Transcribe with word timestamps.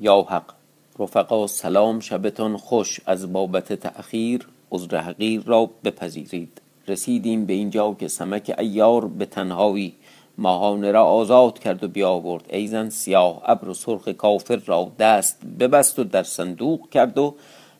یا 0.00 0.22
حق 0.22 0.54
رفقا 0.98 1.46
سلام 1.46 2.00
شبتان 2.00 2.56
خوش 2.56 3.00
از 3.06 3.32
بابت 3.32 3.72
تأخیر. 3.72 4.48
عذر 4.70 4.96
حقیر 4.96 5.42
را 5.46 5.70
بپذیرید. 5.84 6.60
رسیدیم 6.88 7.46
به 7.46 7.52
اینجا 7.52 7.96
که 8.00 8.08
سمک 8.08 8.54
ایار 8.58 9.08
به 9.08 9.26
تنهایی 9.26 9.94
ماهانه 10.38 10.92
را 10.92 11.04
آزاد 11.04 11.58
کرد 11.58 11.84
و 11.84 11.88
بیاورد. 11.88 12.44
ایزن 12.48 12.88
سیاه 12.88 13.42
ابر 13.44 13.68
و 13.68 13.74
سرخ 13.74 14.08
کافر 14.08 14.60
را 14.66 14.92
دست 14.98 15.38
ببست 15.60 15.98
و 15.98 16.04
در 16.04 16.22
صندوق 16.22 16.90
کرد 16.90 17.18
و 17.18 17.34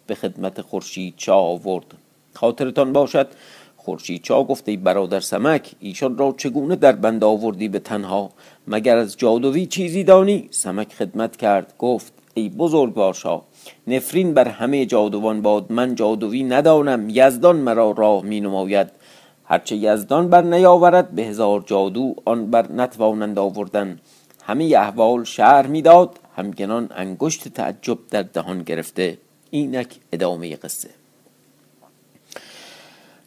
به 0.07 0.15
خدمت 0.15 0.61
خورشید 0.61 1.15
چا 1.17 1.37
آورد. 1.37 1.95
خاطرتان 2.35 2.93
باشد 2.93 3.29
خورشید 3.77 4.23
چا 4.23 4.45
گفته 4.45 4.77
برادر 4.77 5.21
سمک 5.21 5.73
ایشان 5.81 6.19
را 6.19 6.35
چگونه 6.39 6.77
در 6.77 6.93
بند 6.93 7.25
آوردی 7.25 7.69
به 7.69 7.79
تنها؟ 7.79 8.31
مگر 8.67 8.97
از 8.97 9.17
جادوی 9.17 9.67
چیزی 9.67 10.05
دانی؟ 10.05 10.49
سمک 10.51 10.93
خدمت 10.93 11.37
کرد 11.37 11.75
گفت 11.79 12.13
ای 12.39 12.49
بزرگوار 12.49 13.15
شاه 13.15 13.45
نفرین 13.87 14.35
بر 14.35 14.49
همه 14.49 14.87
جادوان 14.87 15.43
باد 15.43 15.73
من 15.73 15.95
جادوی 15.95 16.45
ندانم 16.45 17.09
یزدان 17.09 17.57
مرا 17.57 17.91
راه 17.91 18.23
می 18.23 18.41
نماید 18.41 18.89
هرچه 19.45 19.77
یزدان 19.77 20.29
بر 20.29 20.43
نیاورد 20.43 21.11
به 21.11 21.23
هزار 21.23 21.65
جادو 21.67 22.15
آن 22.25 22.51
بر 22.51 22.73
نتوانند 22.73 23.39
آوردن. 23.39 23.99
همه 24.45 24.65
احوال 24.65 25.25
شهر 25.25 25.67
می‌داد 25.67 26.19
همگنان 26.37 26.91
انگشت 26.97 27.49
تعجب 27.49 27.99
در 28.11 28.23
دهان 28.23 28.63
گرفته. 28.63 29.19
اینک 29.51 29.97
ادامه 30.13 30.57
قصه. 30.57 30.89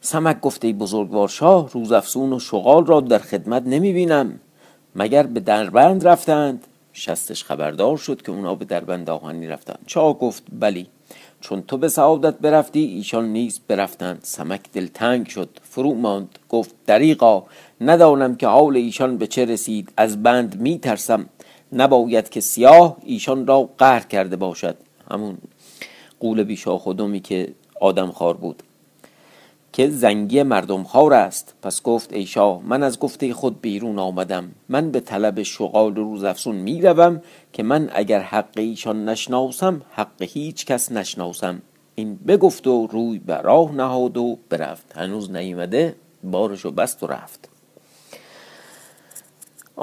سمک 0.01 0.41
گفته 0.41 0.73
بزرگوار 0.73 1.27
شاه 1.27 1.69
روزافزون 1.71 2.33
و 2.33 2.39
شغال 2.39 2.85
را 2.85 2.99
در 2.99 3.19
خدمت 3.19 3.63
نمی 3.65 3.93
بینم 3.93 4.39
مگر 4.95 5.23
به 5.23 5.39
دربند 5.39 6.07
رفتند؟ 6.07 6.67
شستش 6.93 7.43
خبردار 7.43 7.97
شد 7.97 8.21
که 8.21 8.31
اونا 8.31 8.55
به 8.55 8.65
دربند 8.65 9.09
آهنی 9.09 9.47
رفتند 9.47 9.79
چا 9.85 10.13
گفت؟ 10.13 10.43
بلی 10.51 10.87
چون 11.41 11.61
تو 11.61 11.77
به 11.77 11.89
سعادت 11.89 12.37
برفتی 12.39 12.79
ایشان 12.79 13.25
نیز 13.25 13.59
برفتند. 13.67 14.19
سمک 14.23 14.71
دلتنگ 14.73 15.27
شد. 15.27 15.49
فرو 15.61 15.93
ماند. 15.93 16.39
گفت 16.49 16.75
دریقا 16.85 17.43
ندانم 17.81 18.35
که 18.35 18.47
حال 18.47 18.77
ایشان 18.77 19.17
به 19.17 19.27
چه 19.27 19.45
رسید. 19.45 19.93
از 19.97 20.23
بند 20.23 20.61
می 20.61 20.79
ترسم. 20.79 21.29
نباید 21.73 22.29
که 22.29 22.39
سیاه 22.39 22.97
ایشان 23.03 23.47
را 23.47 23.69
قهر 23.77 23.99
کرده 23.99 24.35
باشد. 24.35 24.77
همون 25.11 25.37
قول 26.19 26.43
بیشا 26.43 26.77
خودمی 26.77 27.19
که 27.19 27.53
آدم 27.79 28.11
خار 28.11 28.33
بود. 28.33 28.63
که 29.73 29.89
زنگی 29.89 30.43
مردم 30.43 30.83
خار 30.83 31.13
است. 31.13 31.53
پس 31.61 31.81
گفت 31.81 32.13
ای 32.13 32.25
شاه 32.25 32.61
من 32.63 32.83
از 32.83 32.99
گفته 32.99 33.33
خود 33.33 33.61
بیرون 33.61 33.99
آمدم. 33.99 34.51
من 34.69 34.91
به 34.91 34.99
طلب 34.99 35.43
شغال 35.43 35.95
روزافزون 35.95 36.55
می 36.55 36.81
روم 36.81 37.21
که 37.53 37.63
من 37.63 37.89
اگر 37.93 38.19
حق 38.19 38.57
ایشان 38.57 39.09
نشناسم 39.09 39.81
حق 39.91 40.21
هیچ 40.21 40.65
کس 40.65 40.91
نشناسم. 40.91 41.61
این 41.95 42.15
بگفت 42.15 42.67
و 42.67 42.87
روی 42.91 43.19
به 43.19 43.35
راه 43.35 43.71
نهاد 43.71 44.17
و 44.17 44.37
برفت. 44.49 44.97
هنوز 44.97 45.31
نیامده 45.31 45.95
بارشو 46.23 46.71
بست 46.71 47.03
و 47.03 47.07
رفت. 47.07 47.50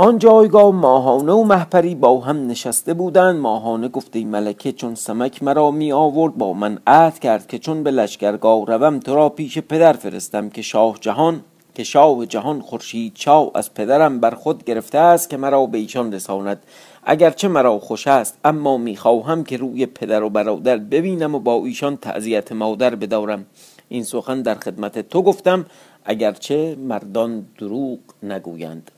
آن 0.01 0.19
جایگاه 0.19 0.71
ماهانه 0.71 1.33
و 1.33 1.45
محپری 1.45 1.95
با 1.95 2.21
هم 2.21 2.47
نشسته 2.47 2.95
بودند. 2.95 3.41
ماهانه 3.41 3.89
گفته 3.89 4.25
ملکه 4.25 4.73
چون 4.73 4.95
سمک 4.95 5.43
مرا 5.43 5.71
می 5.71 5.93
آورد 5.93 6.35
با 6.35 6.53
من 6.53 6.79
عهد 6.87 7.19
کرد 7.19 7.47
که 7.47 7.59
چون 7.59 7.83
به 7.83 7.91
لشکرگاه 7.91 8.67
روم 8.67 8.99
تو 8.99 9.15
را 9.15 9.29
پیش 9.29 9.59
پدر 9.59 9.93
فرستم 9.93 10.49
که 10.49 10.63
شاه 10.63 10.99
جهان 11.01 11.41
که 11.75 11.85
شاه 11.85 12.27
جهان 12.27 12.61
خورشید 12.61 13.15
چاو 13.15 13.51
از 13.55 13.75
پدرم 13.75 14.21
بر 14.21 14.31
خود 14.31 14.65
گرفته 14.65 14.99
است 14.99 15.31
که 15.31 15.37
مرا 15.37 15.67
به 15.67 15.79
ایشان 15.79 16.13
رساند. 16.13 16.63
اگرچه 17.05 17.49
مرا 17.49 17.79
خوش 17.79 18.07
است 18.07 18.39
اما 18.45 18.77
می‌خواهم 18.77 19.45
که 19.45 19.57
روی 19.57 19.87
پدر 19.87 20.23
و 20.23 20.31
برادر 20.31 20.77
ببینم 20.77 21.35
و 21.35 21.39
با 21.39 21.65
ایشان 21.65 21.97
تعذیت 21.97 22.53
مادر 22.53 22.95
بدارم. 22.95 23.47
این 23.89 24.03
سخن 24.03 24.43
در 24.43 24.55
خدمت 24.55 25.09
تو 25.09 25.23
گفتم 25.23 25.67
اگرچه 26.05 26.77
مردان 26.77 27.47
دروغ 27.59 27.99
نگویند. 28.23 28.91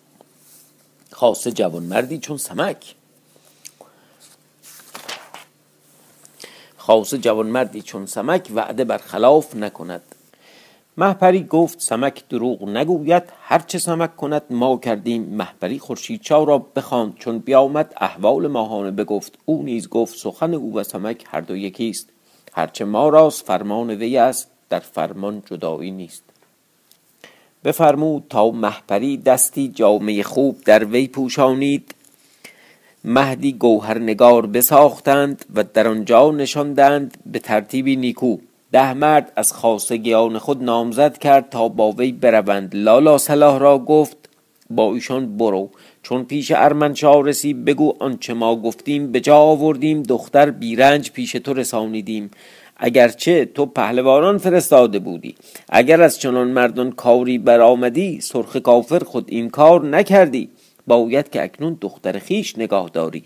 خاصه 1.12 1.53
جوان 1.53 1.82
مردی 1.82 2.19
چون 2.19 2.37
سمک. 2.37 2.94
خاصه 6.76 7.19
جوان 7.19 7.47
مردی 7.47 7.82
چون 7.82 8.06
سمک 8.06 8.50
وعده 8.54 8.84
بر 8.84 8.98
خلاف 8.98 9.56
نکند. 9.56 10.03
محپری 10.97 11.44
گفت 11.44 11.81
سمک 11.81 12.28
دروغ 12.28 12.69
نگوید 12.69 13.22
هرچه 13.43 13.78
سمک 13.78 14.16
کند 14.16 14.43
ما 14.50 14.76
کردیم. 14.76 15.22
محپری 15.22 15.78
خورشید 15.78 16.31
را 16.31 16.59
بخواند 16.59 17.15
چون 17.15 17.38
بیامد 17.38 17.94
احوال 17.97 18.47
ماهانه 18.47 18.91
بگفت. 18.91 19.38
او 19.44 19.62
نیز 19.62 19.88
گفت 19.88 20.19
سخن 20.19 20.54
او 20.54 20.75
و 20.75 20.84
سمک 20.84 21.25
هر 21.28 21.41
دو 21.41 21.56
یکی 21.56 21.91
است. 21.91 22.09
هرچه 22.53 22.84
ما 22.84 23.09
راست 23.09 23.47
فرمان 23.47 23.91
وی 23.91 24.16
است 24.16 24.50
در 24.69 24.81
فرمان 24.81 25.42
جدایی 25.47 25.91
نیست. 25.91 26.29
بفرمود 27.65 28.25
تا 28.28 28.50
محپری 28.50 29.16
دستی 29.16 29.69
جامه 29.69 30.22
خوب 30.22 30.56
در 30.65 30.84
وی 30.84 31.06
پوشانید. 31.06 31.94
مهدی 33.04 33.53
گوهرنگار 33.53 34.47
بساختند 34.47 35.44
و 35.54 35.65
در 35.65 35.88
آنجا 35.88 36.31
نشاندند 36.31 37.19
به 37.26 37.38
ترتیبی 37.38 37.97
نیکو. 37.97 38.37
ده 38.72 38.94
مرد 38.94 39.32
از 39.37 39.53
خاصگیان 39.53 40.38
خود 40.38 40.62
نامزد 40.62 41.19
کرد 41.19 41.48
تا 41.48 41.69
با 41.69 41.93
وی 41.93 42.12
بروند. 42.12 42.76
لالا 42.76 43.19
صلاح 43.19 43.59
را 43.59 43.78
گفت 43.78 44.16
با 44.71 44.94
ایشان 44.94 45.37
برو 45.37 45.71
چون 46.03 46.25
پیش 46.25 46.53
ارمنشاه 46.56 47.25
رسی 47.25 47.54
بگو 47.54 47.94
آنچه 47.98 48.34
ما 48.34 48.56
گفتیم 48.56 49.12
به 49.12 49.21
جا 49.21 49.37
آوردیم 49.37 50.03
دختر 50.03 50.50
بیرنج 50.50 51.10
پیش 51.10 51.32
تو 51.32 51.54
رسانیدیم. 51.54 52.31
اگرچه 52.82 53.44
تو 53.44 53.66
پهلوانان 53.66 54.38
فرستاده 54.38 54.98
بودی. 54.98 55.34
اگر 55.68 56.02
از 56.02 56.18
چنان 56.18 56.48
مردان 56.48 56.92
کاری 56.92 57.38
برآمدی 57.38 58.20
سرخ 58.20 58.56
کافر 58.56 58.98
خود 58.98 59.24
این 59.28 59.50
کار 59.50 59.84
نکردی. 59.84 60.48
باید 60.86 61.30
که 61.30 61.42
اکنون 61.42 61.78
دختر 61.80 62.18
خیش 62.18 62.58
نگاه 62.58 62.88
داری. 62.88 63.24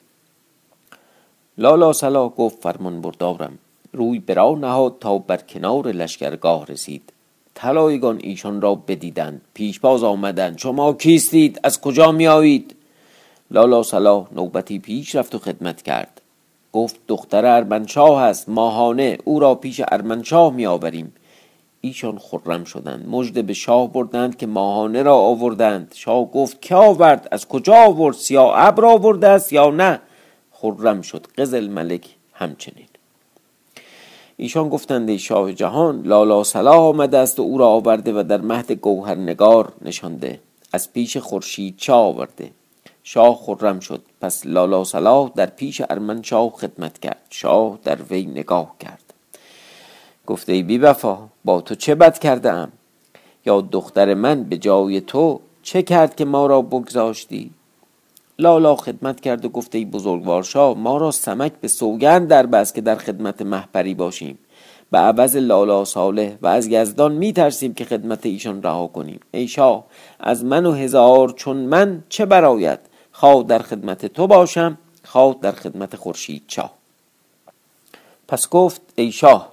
لالا 1.59 1.93
صلاح 1.93 2.29
گفت 2.29 2.63
فرمان 2.63 3.01
بردارم. 3.01 3.59
روی 3.93 4.19
برا 4.19 4.55
نهاد 4.55 4.97
تا 5.01 5.19
بر 5.19 5.37
کنار 5.37 5.89
لشکرگاه 5.89 6.67
رسید. 6.67 7.13
طلایگان 7.55 8.21
ایشان 8.23 8.61
را 8.61 8.75
بدیدند. 8.75 9.41
پیش 9.55 9.81
باز 9.81 10.05
آمدند. 10.05 10.59
شما 10.59 10.93
کیستید؟ 10.93 11.61
از 11.63 11.81
کجا 11.81 12.13
می 12.13 12.27
آیید 12.27 12.75
لالا 13.51 13.83
صلاح 13.83 14.29
نوبتی 14.33 14.79
پیش 14.79 15.15
رفت 15.15 15.35
و 15.35 15.39
خدمت 15.39 15.83
کرد. 15.83 16.21
گفت 16.75 16.97
دختر 17.09 17.47
ارمنشاه 17.47 18.23
است 18.23 18.49
ماهانه 18.49 19.19
او 19.25 19.41
را 19.41 19.55
پیش 19.55 19.81
ارمنشاه 19.89 20.53
می 20.53 20.67
آوریم 20.67 21.13
ایشان 21.81 22.19
خرم 22.19 22.65
شدند 22.65 23.09
مژده 23.09 23.43
به 23.43 23.53
شاه 23.53 23.93
بردند 23.93 24.37
که 24.37 24.47
ماهانه 24.47 25.03
را 25.03 25.17
آوردند. 25.17 25.93
شاه 25.97 26.31
گفت 26.31 26.63
که 26.63 26.75
آورد؟ 26.75 27.29
از 27.31 27.49
کجا 27.49 27.75
آورد؟ 27.75 28.17
سیاه 28.17 28.53
ابر 28.57 28.85
آورده 28.85 29.29
است 29.29 29.53
یا 29.53 29.71
نه؟ 29.71 30.01
خرم 30.51 31.03
شد 31.03 31.27
قزل 31.39 31.69
ملک 31.69 32.07
همچنین. 32.33 32.87
ایشان 34.37 34.69
گفتند 34.69 35.09
ای 35.09 35.19
شاه 35.19 35.53
جهان 35.53 36.03
لالا 36.03 36.45
صلاح 36.45 36.77
آمده 36.77 37.19
است 37.19 37.41
و 37.41 37.43
او 37.43 37.59
را 37.59 37.67
آورده 37.67 38.13
و 38.13 38.23
در 38.23 38.41
مهد 38.41 38.73
گوهرنگار 38.73 39.73
نشانده 39.83 40.41
از 40.73 40.93
پیش 40.93 41.17
خورشید 41.17 41.75
چا 41.77 41.97
آورده؟ 41.97 42.51
شاه 43.07 43.35
خرم 43.35 43.81
شد. 43.81 44.03
پس 44.21 44.47
لالا 44.47 44.85
صلاح 44.85 45.31
در 45.37 45.47
پیش 45.47 45.83
ارمنشاه 45.91 46.51
خدمت 46.51 46.99
کرد. 46.99 47.27
شاه 47.31 47.79
در 47.85 48.03
وی 48.03 48.25
نگاه 48.27 48.75
کرد. 48.81 49.15
گفته 50.27 50.53
ای 50.53 50.63
بی 50.63 50.79
وفا 50.79 51.19
با 51.45 51.61
تو 51.61 51.75
چه 51.75 51.95
بد 51.95 52.19
کرده 52.19 52.53
ام 52.53 52.73
یا 53.47 53.61
دختر 53.61 54.15
من 54.15 54.45
به 54.45 54.57
جای 54.57 55.01
تو 55.01 55.41
چه 55.63 55.83
کرد 55.83 56.17
که 56.17 56.25
ما 56.25 56.47
را 56.47 56.63
بگذاشتی؟ 56.63 57.51
لالا 58.39 58.77
خدمت 58.77 59.21
کرد 59.21 59.45
و 59.45 59.49
گفته 59.49 59.79
ای 59.79 59.85
بزرگوار 59.85 60.43
شاه 60.43 60.79
ما 60.79 60.97
را 60.97 61.11
سمک 61.11 61.53
به 61.61 61.69
سوگند 61.69 62.29
در 62.29 62.47
بس 62.47 62.73
که 62.73 62.81
در 62.81 62.97
خدمت 62.97 63.43
محپری 63.43 63.95
باشیم. 63.95 64.39
به 64.91 64.99
عوض 64.99 65.37
لالا 65.37 65.85
صالح 65.85 66.33
و 66.43 66.47
از 66.47 66.67
یزدان 66.67 67.13
می 67.13 67.33
ترسیم 67.33 67.75
که 67.75 67.85
خدمت 67.85 68.27
ایشان 68.27 68.63
رها 68.63 68.87
کنیم. 68.87 69.21
ای 69.31 69.49
شاه 69.49 69.85
از 70.21 70.45
من 70.45 70.67
و 70.67 70.73
هزار 70.73 71.31
چون 71.31 71.57
من 71.57 72.05
چه 72.09 72.27
براید 72.27 72.94
خواه 73.25 73.43
در 73.43 73.59
خدمت 73.59 74.07
تو 74.07 74.27
باشم 74.27 74.79
خواه 75.05 75.37
در 75.43 75.53
خدمت 75.53 75.97
خورشید 75.97 76.43
چاه 76.47 76.73
پس 78.29 78.49
گفت 78.49 78.81
ای 78.97 79.13
شاه 79.13 79.53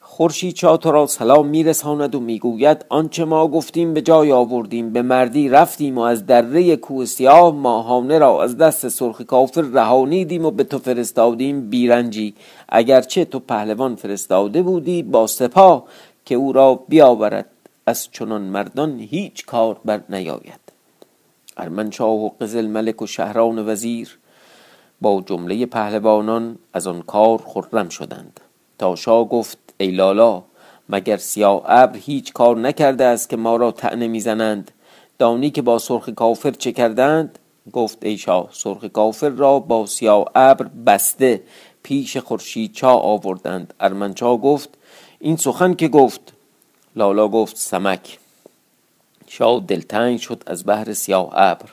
خورشید 0.00 0.54
چا 0.54 0.76
تو 0.76 0.92
را 0.92 1.06
سلام 1.06 1.46
میرساند 1.46 2.14
و 2.14 2.20
می‌گوید 2.20 2.84
آنچه 2.88 3.24
ما 3.24 3.48
گفتیم 3.48 3.94
به 3.94 4.02
جای 4.02 4.32
آوردیم 4.32 4.92
به 4.92 5.02
مردی 5.02 5.48
رفتیم 5.48 5.98
و 5.98 6.00
از 6.00 6.26
دره 6.26 6.76
کوه 6.76 7.04
سیاه 7.04 7.54
ماهانه 7.54 8.18
را 8.18 8.42
از 8.42 8.56
دست 8.56 8.88
سرخ 8.88 9.20
کافر 9.20 9.62
رهانیدیم 9.62 10.44
و 10.44 10.50
به 10.50 10.64
تو 10.64 10.78
فرستادیم 10.78 11.70
بیرنجی. 11.70 12.34
اگرچه 12.68 13.24
تو 13.24 13.38
پهلوان 13.40 13.96
فرستاده 13.96 14.62
بودی 14.62 15.02
با 15.02 15.26
سپاه 15.26 15.84
که 16.24 16.34
او 16.34 16.52
را 16.52 16.74
بیاورد 16.88 17.46
از 17.86 18.08
چنان 18.12 18.42
مردان 18.42 18.98
هیچ 18.98 19.46
کار 19.46 19.80
بر 19.84 20.00
نیاید. 20.08 20.63
ارمنشاه 21.56 22.24
و 22.24 22.28
قزل 22.40 22.66
ملک 22.66 23.02
و 23.02 23.06
شهران 23.06 23.68
وزیر 23.68 24.18
با 25.00 25.22
جمله 25.26 25.66
پهلوانان 25.66 26.58
از 26.72 26.86
آن 26.86 27.02
کار 27.02 27.38
خرم 27.38 27.88
شدند. 27.88 28.40
تا 28.78 28.96
شاه 28.96 29.28
گفت 29.28 29.58
ای 29.78 29.90
لالا 29.90 30.42
مگر 30.88 31.16
سیاه 31.16 31.62
ابر 31.66 31.98
هیچ 31.98 32.32
کار 32.32 32.56
نکرده 32.56 33.04
است 33.04 33.28
که 33.28 33.36
ما 33.36 33.56
را 33.56 33.70
تعنه 33.70 34.08
می‌زنند؟ 34.08 34.70
دانی 35.18 35.50
که 35.50 35.62
با 35.62 35.78
سرخ 35.78 36.08
کافر 36.08 36.50
چه 36.50 36.72
کردند؟ 36.72 37.38
گفت 37.72 38.04
ای 38.04 38.18
شاه 38.18 38.48
سرخ 38.52 38.84
کافر 38.84 39.28
را 39.28 39.58
با 39.58 39.86
سیاه 39.86 40.30
ابر 40.34 40.70
بسته 40.86 41.42
پیش 41.82 42.16
خورشید 42.16 42.72
چا 42.72 42.90
آوردند؟ 42.90 43.74
ارمنچا 43.80 44.36
گفت 44.36 44.68
این 45.18 45.36
سخن 45.36 45.74
که 45.74 45.88
گفت. 45.88 46.32
لالا 46.96 47.28
گفت 47.28 47.56
سمک. 47.56 48.18
شاه 49.26 49.60
دلتنگ 49.60 50.18
شد 50.18 50.42
از 50.46 50.66
بحر 50.66 50.92
سیاه 50.92 51.30
ابر. 51.32 51.70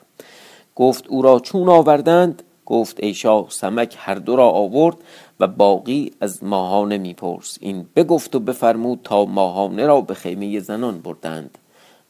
گفت 0.76 1.08
او 1.08 1.22
را 1.22 1.40
چون 1.40 1.70
آوردند 1.70 2.44
گفت 2.66 3.04
ای 3.04 3.14
شاه 3.14 3.46
سمک 3.50 3.96
هر 4.00 4.16
دو 4.16 4.36
را 4.36 4.50
آورد 4.50 4.98
و 5.40 5.48
باقی 5.48 6.12
از 6.22 6.44
ماهانه 6.44 6.98
میپرس. 6.98 7.58
این 7.62 7.86
بگفت 7.96 8.36
و 8.36 8.40
بفرمود 8.40 9.00
تا 9.04 9.26
ماهانه 9.26 9.86
را 9.86 10.02
به 10.02 10.14
خیمه 10.14 10.60
زنان 10.60 11.00
بردند 11.00 11.58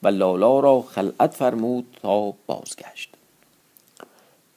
و 0.04 0.08
لالا 0.08 0.60
را 0.60 0.82
خلعت 0.82 1.34
فرمود 1.34 1.86
تا 2.02 2.34
بازگشت. 2.48 3.10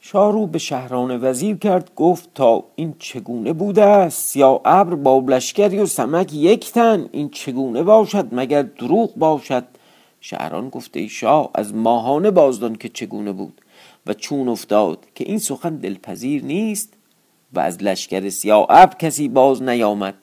شاه 0.07 0.31
رو 0.31 0.47
به 0.47 0.59
شهران 0.59 1.23
وزیر 1.23 1.57
کرد 1.57 1.91
گفت 1.95 2.29
تا 2.35 2.63
این 2.75 2.95
چگونه 2.99 3.53
بوده 3.53 3.83
است؟ 3.83 4.35
یا 4.35 4.61
ابر 4.65 4.95
با 4.95 5.23
لشکری 5.27 5.79
و 5.79 5.85
سمک 5.85 6.33
یک 6.33 6.71
تن 6.71 7.09
این 7.11 7.29
چگونه 7.29 7.83
باشد 7.83 8.27
مگر 8.31 8.61
دروغ 8.61 9.15
باشد؟ 9.15 9.63
شهران 10.27 10.69
گفته 10.69 10.99
ای 10.99 11.09
شاه 11.09 11.49
از 11.55 11.73
ماهانه 11.73 12.31
بازدان 12.31 12.75
که 12.75 12.89
چگونه 12.89 13.31
بود؟ 13.31 13.61
و 14.07 14.13
چون 14.13 14.47
افتاد 14.47 15.05
که 15.15 15.23
این 15.27 15.39
سخن 15.39 15.75
دلپذیر 15.75 16.43
نیست 16.43 16.93
و 17.53 17.59
از 17.59 17.83
لشکر 17.83 18.29
سیاه 18.29 18.65
ابر 18.69 18.95
کسی 18.97 19.27
باز 19.27 19.63
نیامد. 19.63 20.15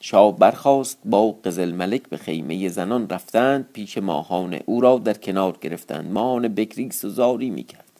شاه 0.00 0.38
برخواست 0.38 0.98
با 1.04 1.32
قزل 1.44 1.72
ملک 1.72 2.02
به 2.02 2.16
خیمه 2.16 2.68
زنان 2.68 3.08
رفتند 3.08 3.68
پیش 3.72 3.98
ماهانه 3.98 4.60
او 4.66 4.80
را 4.80 4.98
در 4.98 5.14
کنار 5.14 5.56
گرفتند. 5.60 6.12
ماهانه 6.12 6.48
بکری 6.48 6.90
سزاری 6.90 7.50
می‌کرد. 7.50 7.90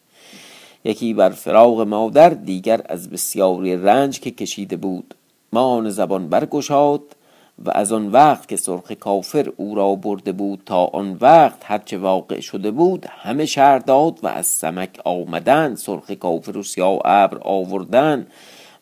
یکی 0.84 1.14
بر 1.14 1.30
فراغ 1.30 1.80
مادر 1.80 2.28
دیگر 2.28 2.80
از 2.84 3.10
بسیاری 3.10 3.76
رنج 3.76 4.20
که 4.20 4.30
کشیده 4.30 4.76
بود. 4.76 5.14
ماهانه 5.52 5.90
زبان 5.90 6.28
برگشاد 6.28 7.02
و 7.64 7.70
از 7.74 7.92
آن 7.92 8.08
وقت 8.08 8.48
که 8.48 8.56
سرخ 8.56 8.92
کافر 8.92 9.52
او 9.56 9.74
را 9.74 9.94
برده 9.94 10.32
بود 10.32 10.62
تا 10.66 10.84
آن 10.84 11.16
وقت 11.20 11.56
هرچه 11.64 11.98
واقع 11.98 12.40
شده 12.40 12.70
بود 12.70 13.06
همه 13.08 13.46
شهر 13.46 13.78
داد 13.78 14.18
و 14.22 14.26
از 14.26 14.46
سمک 14.46 15.00
آمدن 15.04 15.74
سرخ 15.74 16.10
کافر 16.10 16.56
و 16.56 16.62
سیاه 16.62 17.00
ابر 17.04 17.38
آوردن 17.40 18.26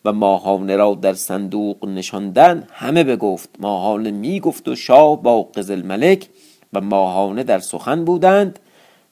و 0.05 0.13
ماهانه 0.13 0.75
را 0.75 0.97
در 1.01 1.13
صندوق 1.13 1.85
نشاندن 1.85 2.67
همه 2.71 3.03
بگفت 3.03 3.49
ماهانه 3.59 4.11
می 4.11 4.39
گفت 4.39 4.67
و 4.67 4.75
شاه 4.75 5.23
با 5.23 5.43
قزل 5.43 5.81
ملک 5.81 6.29
و 6.73 6.81
ماهانه 6.81 7.43
در 7.43 7.59
سخن 7.59 8.05
بودند 8.05 8.59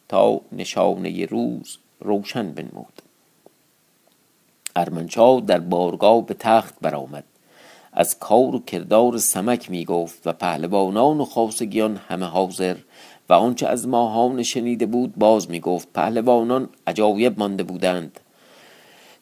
تا 0.10 0.42
نشانه 0.52 1.25
روز 1.25 1.78
روشن 2.00 2.52
بنمود. 2.52 3.02
ارمنشاه 4.75 5.42
در 5.42 5.60
بارگاه 5.60 6.25
به 6.25 6.34
تخت 6.34 6.75
برآمد. 6.81 7.24
از 7.99 8.19
کار 8.19 8.55
و 8.55 8.59
کردار 8.59 9.17
سمک 9.17 9.71
می 9.71 9.85
گفت 9.85 10.27
و 10.27 10.33
پهلوانان 10.33 11.19
و 11.19 11.25
خاصگیان 11.25 11.99
همه 12.07 12.25
حاضر 12.25 12.75
و 13.29 13.33
آنچه 13.33 13.67
از 13.67 13.88
ماهان 13.88 14.44
شنیده 14.44 14.85
بود 14.85 15.13
باز 15.15 15.51
می 15.51 15.59
گفت 15.59 15.88
پهلوانان 15.94 16.69
عجایب 16.88 17.39
مانده 17.39 17.63
بودند. 17.63 18.19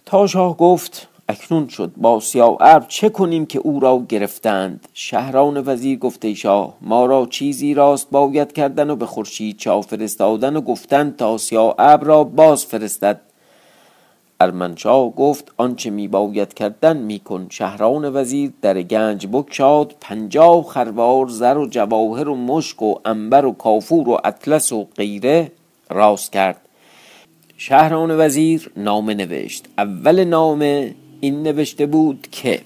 تا 0.06 0.28
شاه 0.28 0.58
گفت 0.58 1.08
اکنون 1.30 1.68
شد 1.68 1.92
با 1.98 2.20
سیاه 2.20 2.58
ابر 2.60 2.86
چه 2.88 3.10
کنیم 3.10 3.46
که 3.46 3.60
او 3.60 3.80
را 3.80 4.06
گرفتند؟ 4.10 4.88
شهران 4.94 5.64
وزیر 5.66 6.00
گفته 6.00 6.34
شاه 6.34 6.74
ما 6.82 7.06
را 7.06 7.26
چیزی 7.26 7.74
راست 7.74 8.10
باید 8.10 8.54
کردن 8.54 8.90
و 8.90 8.96
به 8.96 9.06
خورشید 9.06 9.58
چا 9.58 9.82
فرستادن 9.82 10.56
و 10.56 10.62
گفتن 10.62 11.12
تا 11.12 11.38
سیاه 11.38 11.76
ابر 11.80 12.04
را 12.04 12.24
باز 12.24 12.66
فرستد. 12.66 13.22
ارمنشاه 14.40 15.16
گفت 15.16 15.52
آنچه 15.58 15.90
می 15.90 16.08
باید 16.08 16.54
کردن 16.54 16.98
می 16.98 17.20
کن 17.20 17.48
شهران 17.50 18.16
وزیر 18.16 18.52
در 18.62 18.82
گنج 18.82 19.28
بکشاد 19.28 19.96
پنجاه 20.02 20.64
خروار 20.64 21.28
زر 21.28 21.58
و 21.58 21.68
جواهر 21.68 22.30
و 22.30 22.36
مشک 22.36 22.82
و 22.82 22.96
انبر 23.06 23.46
و 23.46 23.52
کافور 23.52 24.10
و 24.10 24.18
اطلس 24.24 24.72
و 24.72 24.88
غیره 24.96 25.52
راست 25.90 26.32
کرد. 26.32 26.62
شهران 27.58 28.20
وزیر 28.20 28.72
نامه 28.78 29.14
نوشت. 29.14 29.66
اول 29.78 30.24
نامه 30.24 30.96
این 31.22 31.44
نوشته 31.44 31.86
بود 31.86 32.28
که 32.32 32.62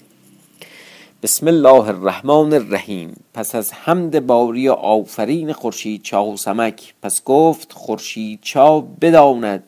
بسم 1.22 1.48
الله 1.48 1.88
الرحمن 1.88 2.52
الرحیم. 2.52 3.16
پس 3.34 3.54
از 3.54 3.72
حمد 3.72 4.26
باری 4.26 4.68
آفرین 4.68 5.52
خورشید 5.52 6.02
چا 6.02 6.24
و 6.26 6.36
سمک. 6.36 6.94
پس 7.02 7.24
گفت 7.24 7.72
خورشید 7.72 8.38
چا 8.42 8.80
بداند. 8.80 9.62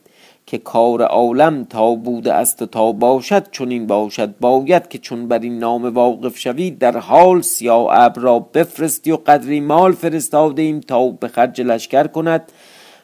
که 0.52 0.58
کار 0.58 1.02
عالم 1.02 1.64
تا 1.64 1.94
بوده 1.94 2.32
است 2.32 2.62
و 2.62 2.66
تا 2.66 2.92
باشد 2.92 3.50
چون 3.50 3.70
این 3.70 3.86
باشد. 3.86 4.38
باید 4.38 4.88
که 4.88 4.98
چون 4.98 5.28
بر 5.28 5.38
این 5.38 5.58
نام 5.58 5.84
واقف 5.84 6.38
شوی 6.38 6.70
در 6.70 6.98
حال 6.98 7.40
سیاه 7.40 7.86
ابر 7.90 8.20
را 8.20 8.38
بفرستی 8.38 9.10
و 9.10 9.16
قدری 9.16 9.60
مال 9.60 9.92
فرستاده 9.92 10.62
ایم 10.62 10.80
تا 10.80 11.08
به 11.08 11.28
خرج 11.28 11.60
لشکر 11.60 12.06
کند 12.06 12.52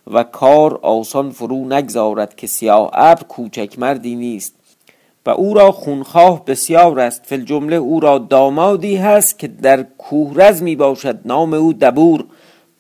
و 0.07 0.23
کار 0.23 0.79
آسان 0.83 1.31
فرو 1.31 1.65
نگذارد 1.65 2.37
که 2.37 2.47
سیاه 2.47 2.91
ابر 2.93 3.23
کوچک 3.23 3.79
مردی 3.79 4.15
نیست. 4.15 4.55
و 5.27 5.31
او 5.31 5.55
را 5.55 5.73
خونخواه 5.73 6.45
بسیار 6.45 7.01
است. 7.01 7.23
فل 7.25 7.41
جمله 7.45 7.77
او 7.77 8.01
را 8.01 8.19
دامادی 8.19 8.97
هست 8.97 9.39
که 9.39 9.49
در 9.49 9.83
کوهرز 9.83 10.63
می 10.63 10.77
باشد. 10.77 11.19
نام 11.25 11.55
او 11.55 11.73
دبور. 11.73 12.25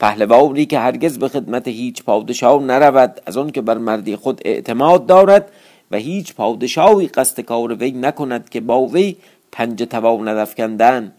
پهلوانی 0.00 0.66
که 0.66 0.78
هرگز 0.78 1.18
به 1.18 1.28
خدمت 1.28 1.68
هیچ 1.68 2.02
پادشاه 2.02 2.62
نرود 2.62 3.20
از 3.26 3.36
آن 3.36 3.50
که 3.50 3.60
بر 3.60 3.78
مردی 3.78 4.16
خود 4.16 4.40
اعتماد 4.44 5.06
دارد 5.06 5.52
و 5.90 5.96
هیچ 5.96 6.34
پادشاهی 6.34 7.06
قصد 7.06 7.40
کار 7.40 7.74
وی 7.74 7.90
نکند 7.90 8.48
که 8.48 8.60
با 8.60 8.86
وی 8.86 9.16
پنجه 9.52 9.86
تواند 9.86 10.36
افکندن 10.36 11.12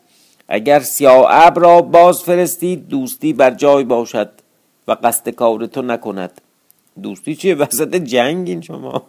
اگر 0.48 0.80
سیاه 0.80 1.54
را 1.56 1.82
باز 1.82 2.24
فرستید 2.24 2.88
دوستی 2.88 3.34
بر 3.34 3.52
جای 3.52 3.84
باشد 3.84 4.30
و 4.88 4.96
قصد 5.04 5.30
کار 5.30 5.66
تو 5.66 5.82
نکند. 5.82 6.42
دوستی 7.04 7.36
چیه؟ 7.36 7.56
وسط 7.56 7.96
جنگین 7.96 8.62
شما. 8.62 9.04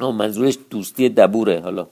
منظورش 0.00 0.58
دوستی 0.70 1.08
دبوره 1.08 1.60
حالا. 1.60 1.86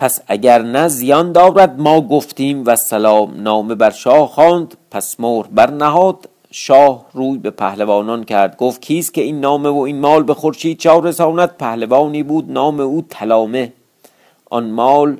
پس 0.00 0.20
اگر 0.26 0.62
نه 0.62 0.88
زیان 0.88 1.32
دارد 1.32 1.80
ما 1.80 2.00
گفتیم 2.00 2.62
و 2.66 2.76
سلام 2.76 3.42
نامه 3.42 3.74
بر 3.74 3.90
شاه 3.90 4.28
خواند 4.28 4.76
پس 4.90 5.20
مهر 5.20 5.46
برنهاد 5.52 6.28
شاه 6.50 7.06
روی 7.12 7.38
به 7.38 7.50
پهلوانان 7.50 8.24
کرد 8.24 8.56
گفت 8.56 8.82
کیست 8.82 9.14
که 9.14 9.20
این 9.20 9.40
نامه 9.40 9.68
و 9.68 9.78
این 9.78 10.00
مال 10.00 10.22
به 10.22 10.34
خورشید 10.34 10.78
چا 10.78 10.98
رساند؟ 10.98 11.56
پهلوانی 11.56 12.22
بود 12.22 12.52
نام 12.52 12.80
او 12.80 13.02
تلامه 13.10 13.72
آن 14.50 14.70
مال 14.70 15.16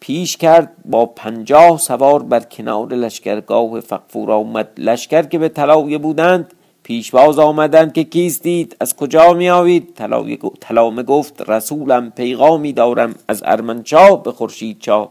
پیش 0.00 0.36
کرد 0.36 0.72
با 0.84 1.06
پنجاه 1.06 1.78
سوار 1.78 2.22
بر 2.22 2.40
کنار 2.40 2.88
لشکرگاه 2.88 3.80
فقفور 3.80 4.32
آمد. 4.32 4.68
لشکر 4.78 5.22
که 5.22 5.38
به 5.38 5.48
طلایه 5.48 5.98
بودند 5.98 6.52
پیشواز 6.84 7.38
آمدند 7.38 7.92
که 7.92 8.04
کیستید 8.04 8.76
از 8.80 8.96
کجا 8.96 9.32
می 9.32 9.50
آوید 9.50 9.94
تلامه 10.60 11.02
گفت 11.02 11.50
رسولم 11.50 12.10
پیغامی 12.10 12.72
دارم 12.72 13.14
از 13.28 13.42
ارمنچا 13.46 14.16
به 14.16 14.32
خورشید 14.32 14.78
چا 14.80 15.10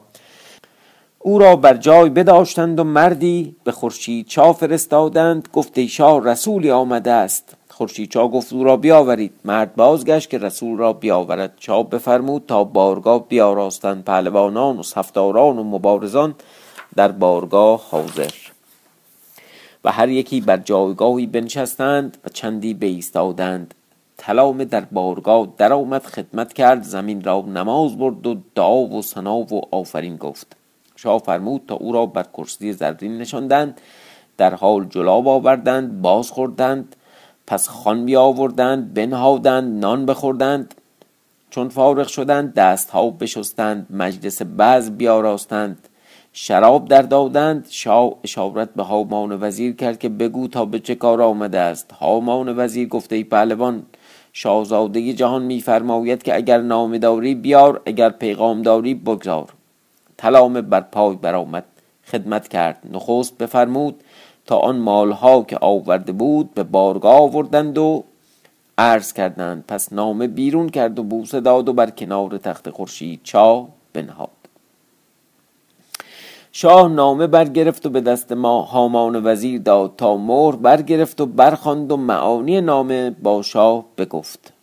او 1.26 1.40
را 1.40 1.56
بر 1.56 1.74
جای 1.74 2.10
بداشتند 2.10 2.80
و 2.80 2.84
مردی 2.84 3.56
به 3.64 3.72
خورشید 3.72 4.28
چا 4.28 4.54
فرستادند. 4.54 5.48
گفت 5.54 5.86
شاه 5.86 6.24
رسولی 6.26 6.72
آمده 6.72 7.12
است. 7.12 7.56
خورشید 7.70 8.12
چا 8.12 8.28
گفت 8.28 8.54
او 8.54 8.64
را 8.64 8.78
بیاورید. 8.78 9.34
مرد 9.46 9.76
بازگشت 9.76 10.30
که 10.30 10.38
رسول 10.38 10.78
را 10.78 10.94
بیاورد. 10.94 11.54
چا 11.58 11.84
بفرمود 11.84 12.44
تا 12.48 12.64
بارگاه 12.64 13.28
بیاراستند. 13.28 14.04
پهلوانان 14.04 14.80
و 14.80 14.84
صفداران 14.84 15.58
و 15.58 15.64
مبارزان 15.64 16.36
در 16.96 17.12
بارگاه 17.12 17.82
حاضر. 17.90 18.53
و 19.84 19.92
هر 19.92 20.10
یکی 20.10 20.42
بر 20.42 20.58
جایگاهی 20.58 21.28
بنشستند 21.28 22.18
و 22.26 22.30
چندی 22.30 22.74
بایستادند. 22.74 23.74
تلامه 24.18 24.66
در 24.66 24.82
بارگاه 24.82 25.48
در 25.58 25.74
آمد 25.74 26.04
خدمت 26.04 26.54
کرد 26.54 26.84
زمین 26.84 27.24
را 27.24 27.42
نماز 27.42 27.98
برد 27.98 28.28
و 28.28 28.38
دعا 28.56 28.82
و 28.82 29.02
سنا 29.02 29.38
و 29.38 29.62
آفرین 29.72 30.18
گفت. 30.18 30.56
شاه 30.96 31.20
فرمود 31.20 31.62
تا 31.68 31.76
او 31.76 31.92
را 31.92 32.06
بر 32.06 32.24
کرسی 32.24 32.74
زرین 32.74 33.18
نشاندند 33.18 33.82
در 34.38 34.56
حال 34.56 34.86
جلاب 34.86 35.28
آوردند 35.28 36.02
باز 36.02 36.32
خوردند 36.32 36.96
پس 37.48 37.70
خان 37.70 38.06
بیاوردند 38.06 38.94
بنهادند 38.94 39.80
نان 39.80 40.06
بخوردند. 40.06 40.74
چون 41.50 41.70
فارغ 41.70 42.08
شدند 42.08 42.54
دست 42.54 42.90
ها 42.90 43.10
بشستند 43.10 43.88
مجلس 43.90 44.42
بعض 44.42 44.90
بیاراستند. 44.92 45.88
شراب 46.36 46.88
در 46.88 47.02
دادند. 47.02 47.68
شاه 47.70 48.14
اشارت 48.24 48.70
به 48.76 48.84
هامان 48.84 49.38
وزیر 49.42 49.76
کرد 49.76 50.00
که 50.00 50.10
بگو 50.10 50.48
تا 50.48 50.66
به 50.66 50.80
چه 50.80 50.96
کار 50.96 51.22
آمده 51.22 51.60
است. 51.60 51.92
هامان 51.92 52.60
وزیر 52.60 52.88
گفته 52.88 53.16
ای 53.16 53.24
پهلوان 53.24 53.84
شاهزاده 54.34 55.14
جهان 55.14 55.44
میفرماید 55.44 56.24
که 56.24 56.36
اگر 56.36 56.62
نامه 56.62 56.98
داری 56.98 57.36
بیار 57.36 57.82
اگر 57.86 58.10
پیغام 58.10 58.62
داری 58.62 58.94
بگذار. 58.94 59.50
تلامه 60.18 60.62
بر 60.62 60.82
پای 60.82 61.16
برآمد 61.16 61.66
خدمت 62.06 62.48
کرد. 62.48 62.78
نخست 62.92 63.38
بفرمود 63.38 64.04
تا 64.46 64.58
آن 64.58 64.78
مالها 64.78 65.44
که 65.44 65.58
آورده 65.62 66.12
بود 66.12 66.54
به 66.54 66.64
بارگاه 66.64 67.22
آوردند 67.22 67.78
و 67.78 68.04
عرض 68.78 69.14
کردند. 69.14 69.64
پس 69.68 69.94
نامه 69.94 70.28
بیرون 70.28 70.70
کرد 70.70 71.00
و 71.00 71.04
بوسه 71.04 71.40
داد 71.40 71.70
و 71.70 71.74
بر 71.74 71.90
کنار 71.90 72.38
تخت 72.38 72.70
خورشید 72.70 73.20
چا 73.24 73.68
بنهاد. 73.94 74.43
شاه 76.56 76.88
نامه 76.88 77.28
برگرفت 77.28 77.86
و 77.86 77.90
به 77.90 78.02
دست 78.02 78.32
ما 78.32 78.62
هامان 78.62 79.22
وزیر 79.26 79.62
داد 79.62 79.96
تا 79.98 80.18
مهر 80.18 80.56
برگرفت 80.56 81.22
و 81.22 81.26
برخواند 81.26 81.92
و 81.92 81.98
معانی 81.98 82.62
نامه 82.62 83.10
با 83.10 83.42
شاه 83.42 83.86
بگفت. 83.98 84.54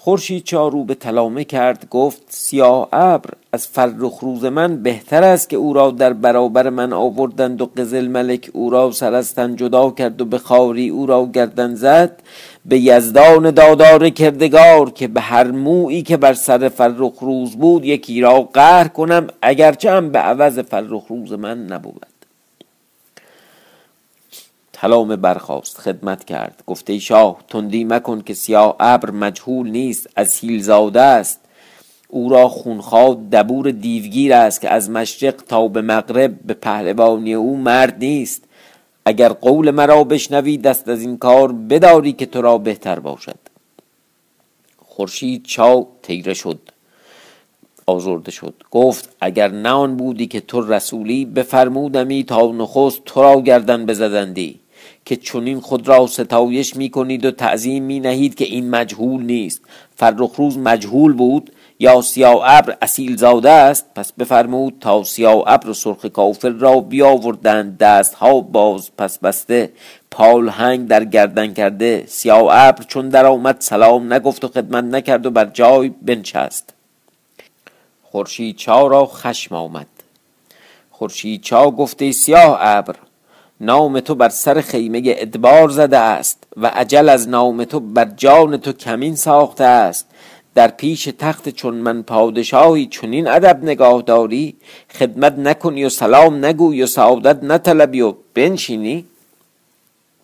خورشید 0.00 0.44
چارو 0.44 0.84
به 0.84 0.94
تلامه 0.94 1.44
کرد 1.44 1.86
گفت 1.90 2.22
سیاه 2.28 2.88
ابر 2.92 3.30
از 3.52 3.66
فرخ 3.66 4.18
روز 4.20 4.44
من 4.44 4.82
بهتر 4.82 5.22
است 5.24 5.48
که 5.48 5.56
او 5.56 5.72
را 5.72 5.90
در 5.90 6.12
برابر 6.12 6.70
من 6.70 6.92
آوردند 6.92 7.60
و 7.60 7.66
قزل 7.66 8.08
ملک 8.08 8.50
او 8.52 8.70
را 8.70 8.90
سرستن 8.90 9.56
جدا 9.56 9.90
کرد 9.90 10.20
و 10.20 10.24
به 10.24 10.38
خاری 10.38 10.88
او 10.88 11.06
را 11.06 11.26
گردن 11.26 11.74
زد 11.74 12.22
به 12.66 12.78
یزدان 12.78 13.50
دادار 13.50 14.08
کردگار 14.08 14.90
که 14.90 15.08
به 15.08 15.20
هر 15.20 15.50
مویی 15.50 16.02
که 16.02 16.16
بر 16.16 16.34
سر 16.34 16.68
فرخ 16.68 17.18
روز 17.20 17.56
بود 17.56 17.84
یکی 17.84 18.20
را 18.20 18.42
قهر 18.42 18.88
کنم 18.88 19.26
اگرچه 19.42 19.90
هم 19.90 20.10
به 20.10 20.18
عوض 20.18 20.58
فرخ 20.58 21.04
روز 21.08 21.32
من 21.32 21.66
نبود. 21.66 22.17
تلامه 24.80 25.16
برخاست 25.16 25.78
خدمت 25.78 26.24
کرد. 26.24 26.62
گفته 26.66 26.98
شاه 26.98 27.38
تندی 27.48 27.84
مکن 27.84 28.20
که 28.20 28.34
سیاه 28.34 28.76
ابر 28.80 29.10
مجهول 29.10 29.70
نیست 29.70 30.08
از 30.16 30.40
زاده 30.60 31.00
است. 31.00 31.40
او 32.08 32.28
را 32.28 32.48
خونخواد 32.48 33.30
دبور 33.30 33.70
دیوگیر 33.70 34.34
است 34.34 34.60
که 34.60 34.70
از 34.70 34.90
مشرق 34.90 35.34
تا 35.34 35.68
به 35.68 35.82
مغرب 35.82 36.40
به 36.44 36.54
پهلوانی 36.54 37.34
او 37.34 37.56
مرد 37.56 37.96
نیست. 37.98 38.44
اگر 39.04 39.28
قول 39.28 39.70
مرا 39.70 40.04
بشنوی 40.04 40.58
دست 40.58 40.88
از 40.88 41.02
این 41.02 41.18
کار 41.18 41.52
بداری 41.52 42.12
که 42.12 42.26
تو 42.26 42.42
را 42.42 42.58
بهتر 42.58 42.98
باشد. 42.98 43.38
خورشید 44.78 45.44
چا 45.44 45.86
تیره 46.02 46.34
شد 46.34 46.58
آزرده 47.86 48.30
شد. 48.30 48.54
گفت 48.70 49.16
اگر 49.20 49.48
نه 49.48 49.68
آن 49.68 49.96
بودی 49.96 50.26
که 50.26 50.40
تو 50.40 50.60
رسولی 50.60 51.24
بفرمودمی 51.24 52.24
تا 52.24 52.52
نخست 52.52 53.04
تو 53.04 53.22
را 53.22 53.40
گردن 53.40 53.86
بزدندی. 53.86 54.60
که 55.08 55.16
چنین 55.16 55.60
خود 55.60 55.88
را 55.88 56.06
ستایش 56.06 56.76
می 56.76 56.90
کنید 56.90 57.24
و 57.24 57.30
تعظیم 57.30 57.84
می 57.84 58.00
نهید 58.00 58.34
که 58.34 58.44
این 58.44 58.70
مجهول 58.70 59.22
نیست. 59.22 59.60
فرخ 59.96 60.34
روز 60.36 60.58
مجهول 60.58 61.12
بود. 61.12 61.52
یا 61.78 62.00
سیاه 62.02 62.40
ابر 62.42 62.76
اصیل 62.82 63.16
زاده 63.16 63.50
است. 63.50 63.86
پس 63.94 64.12
بفرمود 64.12 64.74
تا 64.80 65.04
سیاه 65.04 65.44
ابر 65.46 65.68
و 65.68 65.74
سرخ 65.74 66.06
کافر 66.06 66.48
را 66.48 66.80
بیاوردند. 66.80 67.78
دست 67.78 68.14
ها 68.14 68.40
باز 68.40 68.90
پس 68.98 69.18
بسته. 69.18 69.72
پال 70.10 70.48
هنگ 70.48 70.88
در 70.88 71.04
گردن 71.04 71.54
کرده. 71.54 72.04
سیاه 72.06 72.46
ابر 72.50 72.82
چون 72.82 73.08
در 73.08 73.26
آمد 73.26 73.56
سلام 73.58 74.12
نگفت 74.12 74.44
و 74.44 74.48
خدمت 74.48 74.84
نکرد 74.84 75.26
و 75.26 75.30
بر 75.30 75.44
جای 75.44 75.88
بنشست. 75.88 76.74
خورشید 78.02 78.56
چا 78.56 78.86
را 78.86 79.06
خشم 79.06 79.54
آمد. 79.54 79.86
خورشید 80.90 81.42
چا 81.42 81.70
گفته 81.70 82.12
سیاه 82.12 82.58
ابر؟ 82.60 82.94
نام 83.60 84.00
تو 84.00 84.14
بر 84.14 84.28
سر 84.28 84.60
خیمه 84.60 85.02
ادبار 85.06 85.68
زده 85.68 85.98
است 85.98 86.44
و 86.56 86.66
عجل 86.66 87.08
از 87.08 87.28
نام 87.28 87.64
تو 87.64 87.80
بر 87.80 88.04
جان 88.16 88.56
تو 88.56 88.72
کمین 88.72 89.16
ساخته 89.16 89.64
است. 89.64 90.06
در 90.54 90.68
پیش 90.68 91.04
تخت 91.18 91.48
چون 91.48 91.74
من 91.74 92.02
پادشاهی 92.02 92.86
چنین 92.86 93.28
ادب 93.28 93.64
نگاه 93.64 94.02
داری 94.02 94.56
خدمت 94.98 95.38
نکنی 95.38 95.84
و 95.84 95.88
سلام 95.88 96.44
نگوی 96.44 96.82
و 96.82 96.86
سعادت 96.86 97.44
نطلبی 97.44 98.00
و 98.00 98.14
بنشینی. 98.34 99.04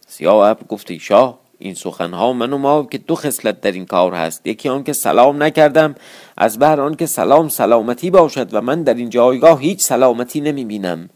سیاه 0.07 0.57
گفتی 0.69 0.99
شاه 0.99 1.39
این 1.59 1.75
سخنها 1.75 2.33
من 2.33 2.53
و 2.53 2.59
ما 2.59 2.87
که 2.91 2.99
دو 2.99 3.15
خصلت 3.15 3.61
در 3.61 3.73
این 3.73 3.87
کار 3.87 4.15
هست 4.15 4.47
یکی 4.47 4.69
آن 4.69 4.85
که 4.85 4.93
سلام 4.93 5.43
نکردم 5.43 5.95
از 6.37 6.59
بر 6.59 6.81
آن 6.81 6.95
که 6.95 7.07
سلام 7.07 7.49
سلامتی 7.49 8.11
باشد 8.11 8.55
و 8.55 8.61
من 8.61 8.83
در 8.83 8.95
این 8.95 9.11
جایگاه 9.11 9.61
هیچ 9.61 9.83
سلامتی 9.83 10.41
نمی 10.41 10.65
بینم. 10.65 11.09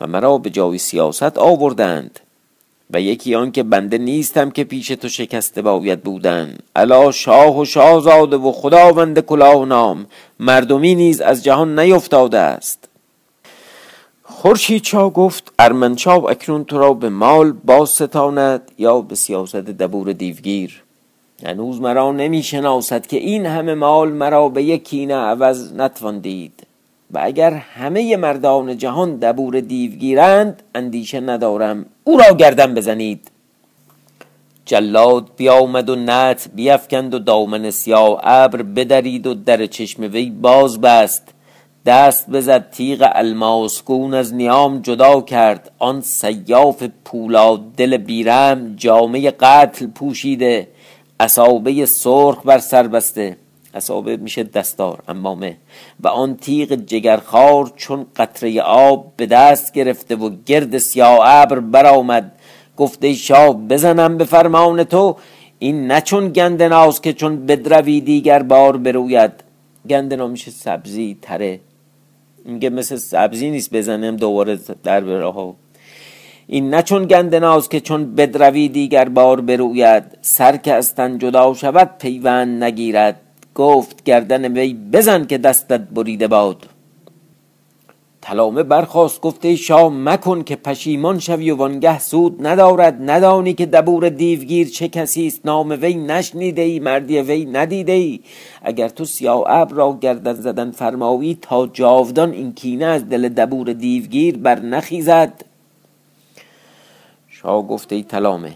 و 0.00 0.06
مرا 0.06 0.38
به 0.38 0.50
جای 0.50 0.78
سیاست 0.78 1.38
آوردند 1.38 2.20
و 2.90 3.00
یکی 3.00 3.34
آن 3.34 3.52
که 3.52 3.62
بنده 3.62 3.98
نیستم 3.98 4.50
که 4.50 4.64
پیش 4.64 4.88
تو 4.88 5.08
شکسته 5.08 5.62
باید 5.62 6.02
بودن. 6.02 6.58
الا 6.76 7.10
شاه 7.10 7.58
و 7.58 7.64
شاهزاده 7.64 8.36
و 8.36 8.52
خداوند 8.52 9.20
کلاه 9.20 9.64
نام 9.64 10.06
مردمی 10.40 10.94
نیز 10.94 11.20
از 11.20 11.44
جهان 11.44 11.78
نیفتاده 11.78 12.38
است. 12.38 12.88
خورشید 14.22 14.82
چا 14.82 15.10
گفت 15.10 15.52
ارمنشاه 15.58 16.24
اکنون 16.24 16.64
تو 16.64 16.78
را 16.78 16.92
به 16.92 17.08
مال 17.08 17.52
باز 17.52 17.88
ستاند 17.88 18.70
یا 18.78 19.00
به 19.00 19.14
سیاست 19.14 19.56
دبور 19.56 20.12
دیوگیر؟ 20.12 20.82
هنوز 21.46 21.80
مرا 21.80 22.12
نمی 22.12 22.42
شناسد 22.42 23.06
که 23.06 23.16
این 23.16 23.46
همه 23.46 23.74
مال 23.74 24.12
مرا 24.12 24.48
به 24.48 24.62
یکی 24.62 25.06
نه 25.06 25.14
عوض 25.14 25.72
نتوان 25.72 26.18
دید 26.18 26.66
و 27.12 27.18
اگر 27.22 27.50
همه 27.50 28.16
مردان 28.16 28.76
جهان 28.76 29.16
دبور 29.16 29.60
دیو 29.60 29.90
گیرند 29.90 30.62
اندیشه 30.74 31.20
ندارم. 31.20 31.86
او 32.04 32.18
را 32.18 32.36
گردن 32.36 32.74
بزنید. 32.74 33.30
جلاد 34.64 35.30
بیامد 35.36 35.90
و 35.90 35.96
نت 35.96 36.48
بیافکند 36.54 37.14
و 37.14 37.18
دامن 37.18 37.70
سیاه 37.70 38.20
ابر 38.22 38.62
بدرید 38.62 39.26
و 39.26 39.34
در 39.34 39.66
چشم 39.66 40.02
وی 40.02 40.30
باز 40.30 40.80
بست. 40.80 41.34
دست 41.86 42.30
بزد 42.30 42.70
تیغ 42.70 43.08
الماسگون 43.14 44.14
از 44.14 44.34
نیام 44.34 44.80
جدا 44.80 45.20
کرد. 45.20 45.70
آن 45.78 46.00
سیاف 46.00 46.82
پولاد 47.04 47.60
دل 47.76 47.96
بیرم 47.96 48.76
جامعه 48.76 49.30
قتل 49.30 49.86
پوشیده. 49.86 50.68
اصابه 51.20 51.86
سرخ 51.86 52.42
بر 52.44 52.58
سر 52.58 52.86
بسته. 52.88 53.36
اصابه 53.74 54.16
میشه 54.16 54.42
دستار 54.42 55.02
امامه. 55.08 55.56
و 56.00 56.08
آن 56.08 56.36
تیغ 56.36 56.74
جگرخار 56.74 57.72
چون 57.76 58.06
قطره 58.16 58.60
آب 58.62 59.12
به 59.16 59.26
دست 59.26 59.72
گرفته 59.72 60.16
و 60.16 60.30
گرد 60.46 60.78
سیاه 60.78 61.18
ابر 61.22 61.60
برآمد. 61.60 62.32
گفته 62.76 63.14
شاه 63.14 63.56
بزنم 63.68 64.18
به 64.18 64.24
فرمان 64.24 64.84
تو. 64.84 65.16
این 65.58 65.86
نه 65.86 66.00
چون 66.00 66.28
گندناز 66.28 67.00
که 67.00 67.12
چون 67.12 67.46
بدروی 67.46 68.00
دیگر 68.00 68.42
بار 68.42 68.76
بروید. 68.76 69.32
گندنا 69.90 70.26
میشه 70.26 70.50
سبزی 70.50 71.18
تره. 71.22 71.60
میگه 72.44 72.70
مثل 72.70 72.96
سبزی 72.96 73.50
نیست 73.50 73.74
بزنم 73.74 74.16
دوباره 74.16 74.58
در 74.84 75.00
بره 75.00 75.54
این 76.46 76.70
نه 76.74 76.82
چون 76.82 77.04
گندناز 77.04 77.68
که 77.68 77.80
چون 77.80 78.14
بدروی 78.14 78.68
دیگر 78.68 79.08
بار 79.08 79.40
بروید. 79.40 80.04
سر 80.20 80.56
که 80.56 80.74
از 80.74 80.94
جدا 81.18 81.54
شود 81.54 81.90
پیوند 81.98 82.64
نگیرد. 82.64 83.20
گفت 83.58 84.04
گردن 84.04 84.52
وی 84.52 84.74
بزن 84.74 85.24
که 85.24 85.38
دستت 85.38 85.80
بریده 85.80 86.28
باد. 86.28 86.66
تلامه 88.22 88.62
برخواست 88.62 89.20
گفته 89.20 89.56
شاه 89.56 89.92
مکن 89.92 90.42
که 90.42 90.56
پشیمان 90.56 91.18
شوی 91.18 91.50
و 91.50 91.56
وانگه 91.56 91.98
سود 91.98 92.46
ندارد. 92.46 93.10
ندانی 93.10 93.54
که 93.54 93.66
دبور 93.66 94.08
دیوگیر 94.08 94.68
چه 94.68 94.88
کسی 94.88 95.26
است. 95.26 95.46
نام 95.46 95.78
وی 95.82 95.94
نشنیده 95.94 96.62
ای 96.62 96.80
مردی 96.80 97.20
وی 97.20 97.44
ندیده 97.44 97.92
ای. 97.92 98.20
اگر 98.62 98.88
تو 98.88 99.04
سیاه 99.04 99.44
ابر 99.46 99.74
را 99.74 99.98
گردن 100.00 100.32
زدن 100.32 100.70
فرمایی 100.70 101.38
تا 101.42 101.66
جاودان 101.66 102.32
این 102.32 102.52
کینه 102.52 102.84
از 102.84 103.08
دل 103.08 103.28
دبور 103.28 103.72
دیوگیر 103.72 104.36
بر 104.36 104.60
نخیزد. 104.60 105.44
شاه 107.28 107.66
گفته 107.66 107.96
ای 107.96 108.02
تلامه 108.02 108.54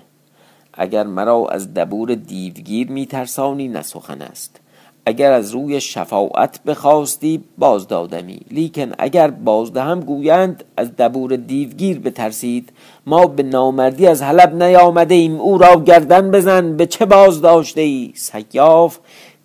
اگر 0.74 1.06
مرا 1.06 1.48
از 1.48 1.74
دبور 1.74 2.14
دیوگیر 2.14 2.90
میترسانی 2.90 3.68
نسخن 3.68 4.22
است. 4.22 4.61
اگر 5.06 5.32
از 5.32 5.50
روی 5.50 5.80
شفاعت 5.80 6.62
بخواستی 6.62 7.44
باز 7.58 7.88
دادمی 7.88 8.40
لیکن 8.50 8.92
اگر 8.98 9.30
بازدهم 9.30 10.00
گویند 10.00 10.64
از 10.76 10.96
دبور 10.96 11.36
دیوگیر 11.36 12.00
بترسید. 12.00 12.72
ما 13.06 13.26
به 13.26 13.42
نامردی 13.42 14.06
از 14.06 14.22
حلب 14.22 14.62
نیامده 14.62 15.14
ایم 15.14 15.40
او 15.40 15.58
را 15.58 15.80
گردن 15.80 16.30
بزن. 16.30 16.76
به 16.76 16.86
چه 16.86 17.06
باز 17.06 17.40
داشته 17.40 17.80
ای 17.80 18.12
سیاف 18.14 18.98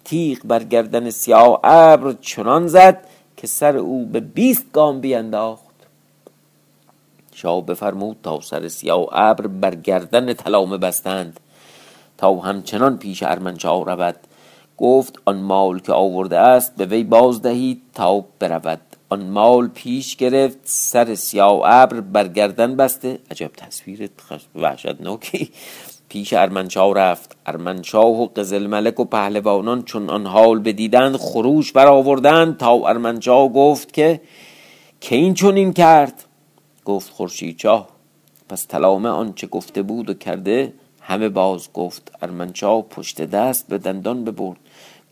تیغ 0.04 0.40
بر 0.46 0.64
گردن 0.64 1.10
سیاه 1.10 1.60
ابر 1.64 2.16
چنان 2.22 2.68
زد 2.68 2.98
که 3.38 3.48
سر 3.48 3.78
او 3.78 4.06
به 4.06 4.20
بیست 4.20 4.66
گام 4.74 5.02
بینداخت. 5.02 5.64
شاه 7.34 7.66
بفرمود 7.66 8.18
تا 8.24 8.42
سر 8.42 8.68
سیاه 8.68 9.08
ابر 9.12 9.48
بر 9.48 9.76
گردن 9.76 10.34
تلامه 10.34 10.78
بستند. 10.78 11.40
تا 12.18 12.36
همچنان 12.36 12.98
پیش 12.98 13.24
ارمنشاه 13.24 13.86
رود. 13.86 14.16
گفت 14.78 15.22
آن 15.26 15.38
مال 15.38 15.80
که 15.80 15.94
آورده 15.94 16.40
است 16.40 16.76
به 16.76 16.86
وی 16.86 17.04
باز 17.04 17.42
دهید 17.42 17.82
تا 17.94 18.26
برود. 18.40 18.82
آن 19.10 19.30
مال 19.30 19.68
پیش 19.68 20.16
گرفت 20.16 20.58
سر 20.64 21.16
سیاه 21.16 21.62
ابر 21.64 22.02
بر 22.02 22.28
گردن 22.28 22.76
بسته. 22.76 23.20
عجب 23.32 23.52
تصویر 23.58 24.10
وحشتناکی. 24.56 25.50
پیش 26.10 26.34
ارمنشاه 26.34 26.94
رفت. 26.94 27.36
ارمنشاه 27.46 28.22
و 28.22 28.26
قزل 28.26 28.68
ملک 28.68 29.00
و 29.00 29.06
پهلوانان 29.06 29.84
چون 29.84 30.10
آن 30.10 30.26
حال 30.26 30.60
بدیدند 30.60 31.18
خروش 31.18 31.72
برآوردند 31.72 32.58
تا 32.58 32.72
ارمنشاه 32.72 33.48
گفت 33.48 33.94
که 33.94 34.22
که 35.02 35.16
این 35.16 35.34
چنین 35.34 35.74
کرد؟ 35.74 36.24
گفت 36.86 37.14
خورشید 37.14 37.60
شاه 37.60 37.88
پس 38.50 38.64
تلامه 38.64 39.10
آنچه 39.10 39.48
گفته 39.48 39.82
بود 39.82 40.10
و 40.10 40.14
کرده 40.14 40.74
همه 41.02 41.30
باز 41.30 41.74
گفت 41.74 42.12
ارمنشاه 42.22 42.82
پشت 42.82 43.22
دست 43.22 43.68
به 43.68 43.78
دندان 43.78 44.24
ببرد. 44.24 44.58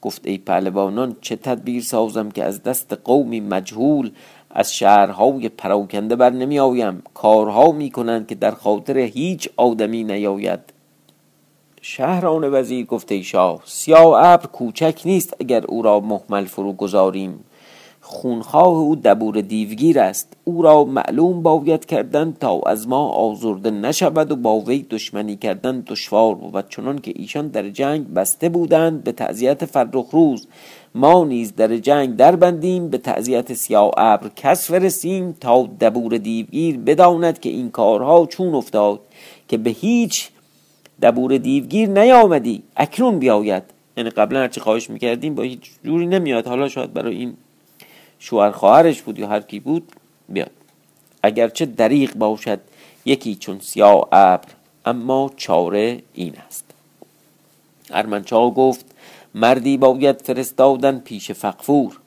گفت 0.06 0.22
ای 0.28 0.38
پهلوانان 0.38 1.16
چه 1.22 1.36
تدبیر 1.36 1.84
سازم 1.84 2.32
که 2.32 2.44
از 2.44 2.64
دست 2.64 2.94
قومی 3.04 3.40
مجهول 3.40 4.12
از 4.50 4.76
شهرهای 4.76 5.50
پراکنده 5.50 6.16
بر 6.16 6.30
نمی 6.30 6.60
آیم؟ 6.60 7.04
کارها 7.14 7.72
می 7.72 7.92
کنند 7.92 8.28
که 8.28 8.36
در 8.36 8.52
خاطر 8.52 8.98
هیچ 8.98 9.50
آدمی 9.58 10.04
نیاید. 10.04 10.60
شهران 11.82 12.54
وزیر 12.54 12.86
گفته 12.86 13.16
ای 13.16 13.24
شاه 13.24 13.62
سیاه 13.66 14.26
ابر 14.26 14.46
کوچک 14.46 15.02
نیست 15.06 15.36
اگر 15.40 15.66
او 15.66 15.82
را 15.82 16.00
محمل 16.00 16.46
فرو 16.46 16.74
گذاریم. 16.74 17.44
خونخواه 18.08 18.78
او 18.78 18.96
دبور 18.96 19.42
دیوگیر 19.42 20.00
است. 20.00 20.34
او 20.44 20.62
را 20.62 20.84
معلوم 20.84 21.44
باید 21.44 21.86
کردن 21.86 22.36
تا 22.40 22.60
از 22.60 22.88
ما 22.88 23.08
آزرده 23.08 23.72
نشود 23.72 24.32
و 24.32 24.36
با 24.36 24.60
وی 24.60 24.86
دشمنی 24.90 25.36
کردن 25.36 25.84
دشوار 25.88 26.36
بود. 26.36 26.70
چنان 26.70 27.00
که 27.00 27.14
ایشان 27.16 27.48
در 27.48 27.70
جنگ 27.70 28.14
بسته 28.14 28.50
بودند 28.50 29.04
به 29.04 29.12
تعذیت 29.12 29.66
فرخ 29.66 30.10
روز. 30.12 30.48
ما 30.96 31.26
نیز 31.26 31.56
در 31.56 31.78
جنگ 31.78 32.16
در 32.16 32.36
بندیم 32.36 32.90
به 32.90 32.98
تعذیت 32.98 33.54
سیاه 33.54 33.92
ابر 33.98 34.30
کس 34.36 34.72
فرستیم 34.72 35.32
تا 35.40 35.70
دبور 35.82 36.18
دیوگیر 36.18 36.78
بداند 36.78 37.40
که 37.40 37.50
این 37.50 37.70
کارها 37.70 38.26
چون 38.26 38.56
افتاد 38.56 39.00
که 39.48 39.58
به 39.58 39.70
هیچ 39.70 40.30
دبور 41.02 41.38
دیوگیر 41.38 41.90
نیامدی. 41.90 42.64
اکنون 42.78 43.20
بیاید. 43.20 43.64
یعنی 43.98 44.10
قبلا 44.10 44.40
هرچی 44.40 44.60
خواهش 44.62 44.90
می‌کردیم 44.90 45.36
با 45.36 45.44
هیچ 45.44 45.72
جوری 45.84 46.06
نمیاد. 46.06 46.48
حالا 46.48 46.68
شاید 46.68 46.94
برای 46.94 47.16
این 47.16 47.34
شوهر 48.20 48.52
خواهرش 48.52 49.02
بود 49.02 49.20
یا 49.20 49.28
هر 49.28 49.40
کی 49.40 49.60
بود 49.60 49.92
بیاد. 50.30 50.52
اگرچه 51.24 51.66
دریغ 51.66 52.14
باشد 52.14 52.60
یکی 53.06 53.36
چون 53.36 53.60
سیاه 53.60 54.08
ابر 54.12 54.48
اما 54.86 55.32
چاره 55.38 56.02
این 56.14 56.34
است. 56.48 56.66
ارمنچا 57.92 58.50
گفت 58.50 58.86
مردی 59.36 59.78
باید 59.78 60.22
فرستادن 60.22 61.00
پیش 61.00 61.32
فقفور 61.32 62.00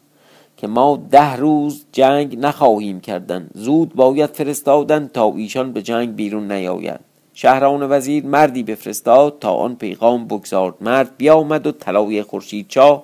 که 0.57 0.67
ما 0.67 1.03
ده 1.11 1.37
روز 1.37 1.85
جنگ 1.93 2.39
نخواهیم 2.39 3.01
کردن. 3.01 3.51
زود 3.55 3.95
باید 3.95 4.31
فرستادن 4.31 5.11
تا 5.15 5.33
ایشان 5.37 5.73
به 5.73 5.83
جنگ 5.83 6.17
بیرون 6.17 6.53
نیاید 6.53 7.01
شهران 7.35 7.93
وزیر 7.93 8.27
مردی 8.27 8.63
بفرستاد 8.63 9.39
تا 9.41 9.55
آن 9.55 9.75
پیغام 9.77 10.27
بگذارد 10.27 10.75
مرد 10.81 11.17
بیامد 11.17 11.67
و 11.67 11.73
طلای 11.73 12.23
خورشید 12.23 12.69
چا 12.69 13.03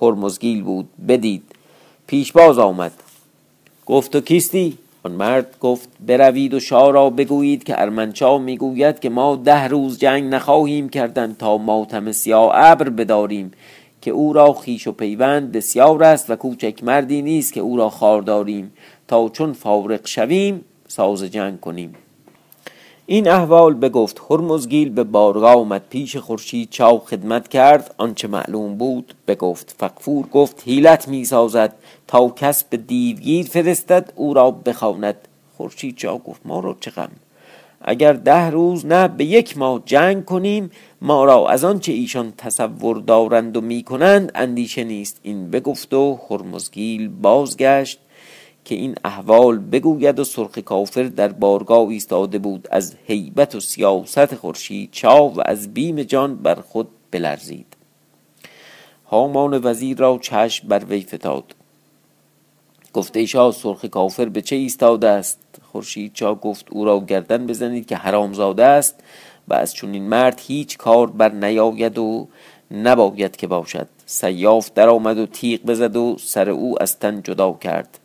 هرمزگیل 0.00 0.62
بود. 0.62 0.88
بدید. 1.08 1.42
پیش 2.06 2.32
باز 2.32 2.58
آمد. 2.58 2.92
گفت 3.86 4.16
و 4.16 4.20
کیستی؟ 4.20 4.78
آن 5.02 5.12
مرد 5.12 5.56
گفت 5.60 5.88
بروید 6.06 6.54
و 6.54 6.60
شاه 6.60 6.92
را 6.92 7.10
بگویید 7.10 7.64
که 7.64 7.80
ارمنچا 7.80 8.38
می‌گوید 8.38 9.00
که 9.00 9.10
ما 9.10 9.36
ده 9.36 9.68
روز 9.68 9.98
جنگ 9.98 10.34
نخواهیم 10.34 10.88
کردن 10.88 11.34
تا 11.38 11.58
ماتم 11.58 12.12
سیاه 12.12 12.50
ابر 12.54 12.88
بداریم 12.88 13.52
که 14.00 14.10
او 14.10 14.32
را 14.32 14.52
خیش 14.52 14.86
و 14.86 14.92
پیوند 14.92 15.52
بسیار 15.52 16.04
است 16.04 16.30
و 16.30 16.36
کوچک 16.36 16.84
مردی 16.84 17.22
نیست 17.22 17.52
که 17.52 17.60
او 17.60 17.76
را 17.76 17.90
خار 17.90 18.22
داریم. 18.22 18.72
تا 19.08 19.28
چون 19.28 19.52
فارق 19.52 20.06
شویم 20.06 20.64
ساز 20.88 21.22
جنگ 21.22 21.60
کنیم. 21.60 21.94
این 23.06 23.28
احوال 23.28 23.74
بگفت. 23.74 24.22
هرمزگیل 24.30 24.90
به 24.90 25.04
بارگاه 25.04 25.54
آمد. 25.54 25.82
پیش 25.90 26.16
خورشید 26.16 26.70
چاو 26.70 26.98
خدمت 26.98 27.48
کرد. 27.48 27.94
آنچه 27.98 28.28
معلوم 28.28 28.74
بود 28.74 29.14
بگفت. 29.28 29.74
فقفور 29.78 30.26
گفت 30.26 30.62
هیلت 30.64 31.08
می 31.08 31.24
سازد 31.24 31.74
کس 32.20 32.64
به 32.64 32.76
دیوگیر 32.76 33.46
فرستد 33.46 34.12
او 34.16 34.34
را 34.34 34.50
بخواند. 34.50 35.28
خورشید 35.56 35.96
چاو 35.96 36.18
گفت 36.18 36.40
ما 36.44 36.60
را 36.60 36.76
چه 36.80 36.90
غم؟ 36.90 37.10
اگر 37.80 38.12
ده 38.12 38.50
روز 38.50 38.86
نه 38.86 39.08
به 39.08 39.24
یک 39.24 39.58
ماه 39.58 39.82
جنگ 39.86 40.24
کنیم 40.24 40.70
ما 41.02 41.24
را 41.24 41.48
از 41.48 41.64
آنچه 41.64 41.92
ایشان 41.92 42.32
تصور 42.38 42.96
دارند 42.96 43.56
و 43.56 43.60
می‌کنند 43.60 44.32
اندیشه 44.34 44.84
نیست. 44.84 45.20
این 45.22 45.50
بگفت 45.50 45.94
و 45.94 46.20
هرمزگیل 46.30 47.08
بازگشت 47.08 47.98
که 48.64 48.74
این 48.74 48.94
احوال 49.04 49.58
بگوید 49.58 50.18
و 50.18 50.24
سرخ 50.24 50.58
کافر 50.58 51.02
در 51.02 51.28
بارگاه 51.28 51.88
ایستاده 51.88 52.38
بود. 52.38 52.68
از 52.70 52.94
هیبت 53.06 53.54
و 53.54 53.60
سیاست 53.60 54.34
خورشید 54.34 54.88
چاو 54.92 55.34
و 55.34 55.42
از 55.44 55.74
بیم 55.74 56.02
جان 56.02 56.36
بر 56.36 56.54
خود 56.54 56.88
بلرزید. 57.10 57.76
هامان 59.06 59.60
وزیر 59.64 59.98
را 59.98 60.18
چشم 60.22 60.68
بر 60.68 60.84
وی 60.84 61.00
فتاد. 61.00 61.54
گفته 62.92 63.26
شاه 63.26 63.52
سرخ 63.52 63.84
کافر 63.84 64.28
به 64.28 64.42
چه 64.42 64.56
ایستاده 64.56 65.08
است؟ 65.08 65.38
خورشید 65.72 66.12
چا 66.14 66.34
گفت 66.34 66.66
او 66.70 66.84
را 66.84 67.00
گردن 67.00 67.46
بزنید 67.46 67.86
که 67.86 67.96
حرامزاده 67.96 68.64
است 68.64 69.00
و 69.48 69.54
از 69.54 69.74
چون 69.74 69.92
این 69.92 70.08
مرد 70.08 70.40
هیچ 70.46 70.78
کار 70.78 71.10
بر 71.10 71.32
نیاید 71.32 71.98
و 71.98 72.28
نباید 72.70 73.36
که 73.36 73.46
باشد. 73.46 73.88
سیاف 74.06 74.70
در 74.74 74.88
آمد 74.88 75.18
و 75.18 75.26
تیغ 75.26 75.62
بزد 75.62 75.96
و 75.96 76.16
سر 76.18 76.50
او 76.50 76.82
از 76.82 76.98
تن 76.98 77.22
جدا 77.22 77.52
کرد. 77.52 77.98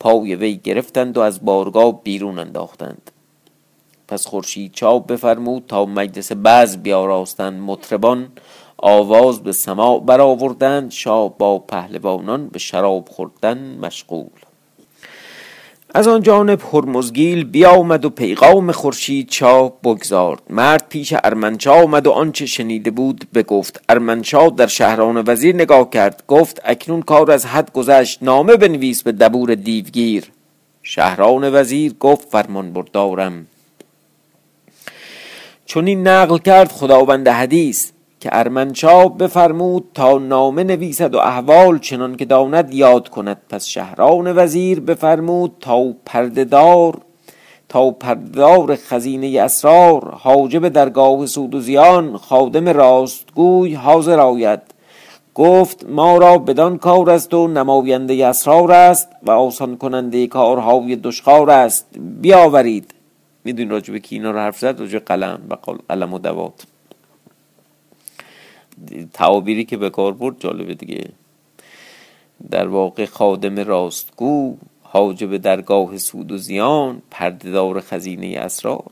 پای 0.00 0.34
وی 0.34 0.56
گرفتند 0.56 1.18
و 1.18 1.20
از 1.20 1.44
بارگاه 1.44 2.02
بیرون 2.02 2.38
انداختند. 2.38 3.10
پس 4.08 4.26
خورشید 4.26 4.72
چاپ 4.72 5.06
بفرمود 5.06 5.64
تا 5.68 5.84
مجلس 5.84 6.32
بعض 6.32 6.76
بیاراستند. 6.76 7.60
مطربان 7.60 8.28
آواز 8.78 9.42
به 9.42 9.52
سماع 9.52 10.00
برآوردند 10.00 10.90
شاه 10.90 11.38
با 11.38 11.58
پهلوانان 11.58 12.48
به 12.48 12.58
شراب 12.58 13.08
خوردن 13.08 13.78
مشغول. 13.82 14.30
از 15.94 16.08
آن 16.08 16.22
جانب 16.22 16.60
هرمزگیل 16.72 17.44
بیامد 17.44 18.04
و 18.04 18.10
پیغام 18.10 18.72
خورشید 18.72 19.28
چا 19.28 19.68
بگذارد 19.68 20.42
مرد 20.50 20.84
پیش 20.88 21.14
ارمنشا 21.24 21.82
آمد 21.82 22.06
و 22.06 22.10
آنچه 22.10 22.46
شنیده 22.46 22.90
بود 22.90 23.28
بگفت. 23.34 23.80
ارمنشا 23.88 24.48
در 24.48 24.66
شهران 24.66 25.24
وزیر 25.26 25.54
نگاه 25.54 25.90
کرد. 25.90 26.22
گفت 26.28 26.60
اکنون 26.64 27.02
کار 27.02 27.30
از 27.30 27.46
حد 27.46 27.72
گذشت. 27.72 28.22
نامه 28.22 28.56
بنویس 28.56 29.02
به 29.02 29.12
دبور 29.12 29.54
دیوگیر. 29.54 30.24
شهران 30.82 31.54
وزیر 31.54 31.94
گفت 32.00 32.28
فرمان 32.28 32.72
بردارم. 32.72 33.46
چون 35.66 35.86
این 35.86 36.08
نقل 36.08 36.38
کرد 36.38 36.72
خداوند 36.72 37.28
حدیث. 37.28 37.90
که 38.20 38.28
ارمنشاه 38.32 39.18
بفرمود 39.18 39.84
تا 39.94 40.18
نامه 40.18 40.64
نویسد 40.64 41.14
و 41.14 41.18
احوال 41.18 41.78
چنان 41.78 42.16
که 42.16 42.24
داند 42.24 42.74
یاد 42.74 43.08
کند. 43.08 43.40
پس 43.50 43.66
شهران 43.66 44.32
وزیر 44.36 44.80
بفرمود 44.80 45.52
تا 45.60 45.92
پردهدار 46.04 46.98
تا 47.68 47.90
پردار 47.90 48.76
خزینه 48.76 49.40
اسرار 49.40 50.14
حاجب 50.14 50.68
درگاه 50.68 51.26
سود 51.26 51.54
و 51.54 51.60
زیان 51.60 52.16
خادم 52.16 52.68
راستگوی 52.68 53.74
حاضر 53.74 54.20
آید. 54.20 54.60
گفت 55.34 55.86
ما 55.88 56.18
را 56.18 56.38
بدان 56.38 56.78
کار 56.78 57.10
است 57.10 57.34
و 57.34 57.48
نماینده 57.48 58.26
اسرار 58.26 58.72
است 58.72 59.08
و 59.22 59.30
آسان 59.30 59.76
کننده 59.76 60.26
کارهای 60.26 60.96
دشخار 60.96 61.50
است. 61.50 61.86
بیاورید. 62.20 62.94
می‌دونی 63.44 63.70
راجب 63.70 63.96
کی 63.96 64.16
اینا 64.16 64.30
رو 64.30 64.38
حرف 64.38 64.58
زد 64.58 64.80
راجب 64.80 64.98
قلم 64.98 65.40
و 65.50 65.56
قلم 65.88 66.14
و 66.14 66.18
دوات. 66.18 66.66
تعابیری 69.12 69.64
که 69.64 69.76
به 69.76 69.90
کار 69.90 70.12
برد 70.12 70.40
جالبه 70.40 70.74
دیگه. 70.74 71.04
در 72.50 72.68
واقع 72.68 73.06
خادم 73.06 73.58
راستگو 73.58 74.56
حاجب 74.82 75.36
درگاه 75.36 75.98
سود 75.98 76.32
و 76.32 76.38
زیان 76.38 77.02
پردهدار 77.10 77.80
خزینه 77.80 78.38
اسرار. 78.38 78.90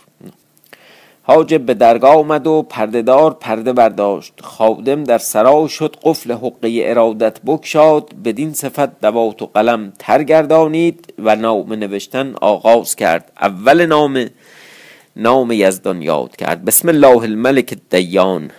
حاجب 1.23 1.61
به 1.61 1.75
درگاه 1.75 2.17
آمد 2.17 2.47
و 2.47 2.63
پردهدار 2.63 3.35
پرده 3.35 3.73
برداشت. 3.73 4.33
خادم 4.43 5.05
در 5.05 5.19
سرا 5.19 5.69
شد 5.69 5.97
قفل 6.03 6.33
حقه 6.33 6.81
ارادت 6.85 7.41
بکشاد 7.47 8.15
بدین 8.25 8.53
صفت 8.53 9.01
دوات 9.01 9.43
و 9.43 9.47
قلم 9.47 9.93
ترگردانید 9.99 11.15
و 11.19 11.37
نام 11.37 11.73
نوشتن 11.73 12.35
آغاز 12.41 12.97
کرد. 12.97 13.33
اول 13.41 13.87
نام 13.87 14.27
نام 15.17 15.53
یزدان 15.53 16.03
یاد 16.03 16.37
کرد. 16.37 16.65
بسم 16.65 16.89
الله 16.89 17.23
الملک 17.23 17.79
دیان 17.91 18.51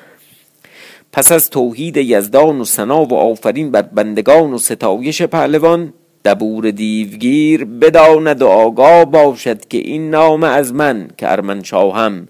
پس 1.12 1.32
از 1.32 1.50
توحید 1.50 1.98
یزدان 1.98 2.62
و 2.62 2.64
سنا 2.64 3.06
و 3.06 3.14
آفرین 3.14 3.72
بر 3.72 3.82
بندگان 3.82 4.54
و 4.54 4.58
ستایش 4.58 5.22
پهلوان 5.22 5.94
دبور 6.26 6.72
دیوگیر 6.72 7.66
بداند 7.66 8.42
و 8.42 8.48
آگاه 8.48 9.06
باشد 9.06 9.66
که 9.66 9.78
این 9.78 10.10
نام 10.10 10.44
از 10.44 10.74
من 10.74 11.08
که 11.18 11.32
ارمنشاهم 11.32 12.28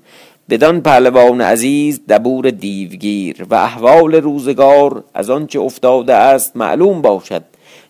بدان 0.50 0.82
پهلوان 0.82 1.42
عزیز 1.42 2.02
دبور 2.10 2.50
دیوگیر 2.50 3.46
و 3.50 3.56
احوال 3.56 4.16
روزگار 4.16 5.04
از 5.14 5.30
آنچه 5.30 5.60
افتاده 5.60 6.14
است 6.14 6.58
معلوم 6.58 7.02
باشد. 7.02 7.44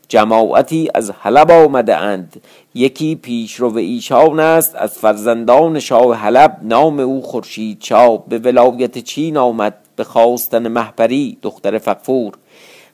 جماعتی 0.07 0.89
از 0.95 1.11
حلب 1.19 1.51
آمده 1.51 1.97
اند. 1.97 2.41
یکی 2.75 3.15
پیشرو 3.15 3.77
ایشان 3.77 4.39
است 4.39 4.75
از 4.75 4.97
فرزندان 4.97 5.79
شاه 5.79 6.15
حلب 6.17 6.57
نام 6.61 6.99
او 6.99 7.21
خورشید 7.21 7.77
شاه. 7.81 8.27
به 8.27 8.37
ولایت 8.37 8.97
چین 8.97 9.37
آمد. 9.37 9.86
به 9.97 10.03
خواستن 10.03 10.67
محپری 10.67 11.37
دختر 11.41 11.77
فقفور 11.77 12.33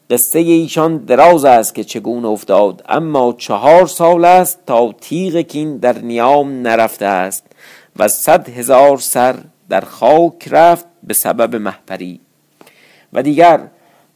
قصه 0.10 0.40
ایشان 0.40 0.98
دراز 0.98 1.46
است 1.46 1.76
که 1.76 1.84
چگونه 1.84 2.28
افتاد 2.28 2.84
اما 2.90 3.34
چهار 3.38 3.88
سال 3.88 4.26
است 4.26 4.60
تا 4.68 4.92
تیغ 5.02 5.36
کین 5.38 5.78
در 5.78 6.00
نیام 6.00 6.62
نرفته 6.62 7.06
است 7.06 7.46
و 7.96 8.08
صد 8.08 8.50
هزار 8.50 8.98
سر 8.98 9.36
در 9.70 9.82
خاک 9.82 10.48
رفت 10.52 10.86
به 11.04 11.14
سبب 11.14 11.56
محپری 11.56 12.20
و 13.14 13.24
دیگر 13.24 13.60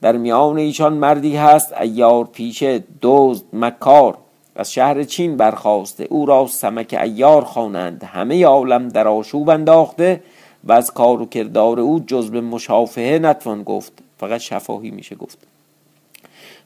در 0.01 0.17
میان 0.17 0.57
ایشان 0.57 0.93
مردی 0.93 1.35
هست 1.35 1.73
ایار 1.81 2.25
پیشه 2.25 2.83
دزد 3.01 3.45
مکار. 3.53 4.17
از 4.55 4.73
شهر 4.73 5.03
چین 5.03 5.37
برخواسته 5.37 6.07
او 6.09 6.25
را 6.25 6.47
سمک 6.47 6.97
ایار 7.01 7.43
خوانند. 7.43 8.03
همه 8.03 8.45
عالم 8.45 8.89
در 8.89 9.07
آشوب 9.07 9.49
انداخته 9.49 10.23
و 10.63 10.71
از 10.71 10.91
کار 10.91 11.21
و 11.21 11.25
کردار 11.25 11.79
او 11.79 11.99
جز 11.99 12.31
به 12.31 12.41
مشافهه 12.41 13.19
نتوان 13.19 13.63
گفت. 13.63 13.93
فقط 14.17 14.39
شفاهی 14.39 14.91
میشه 14.91 15.15
گفت. 15.15 15.37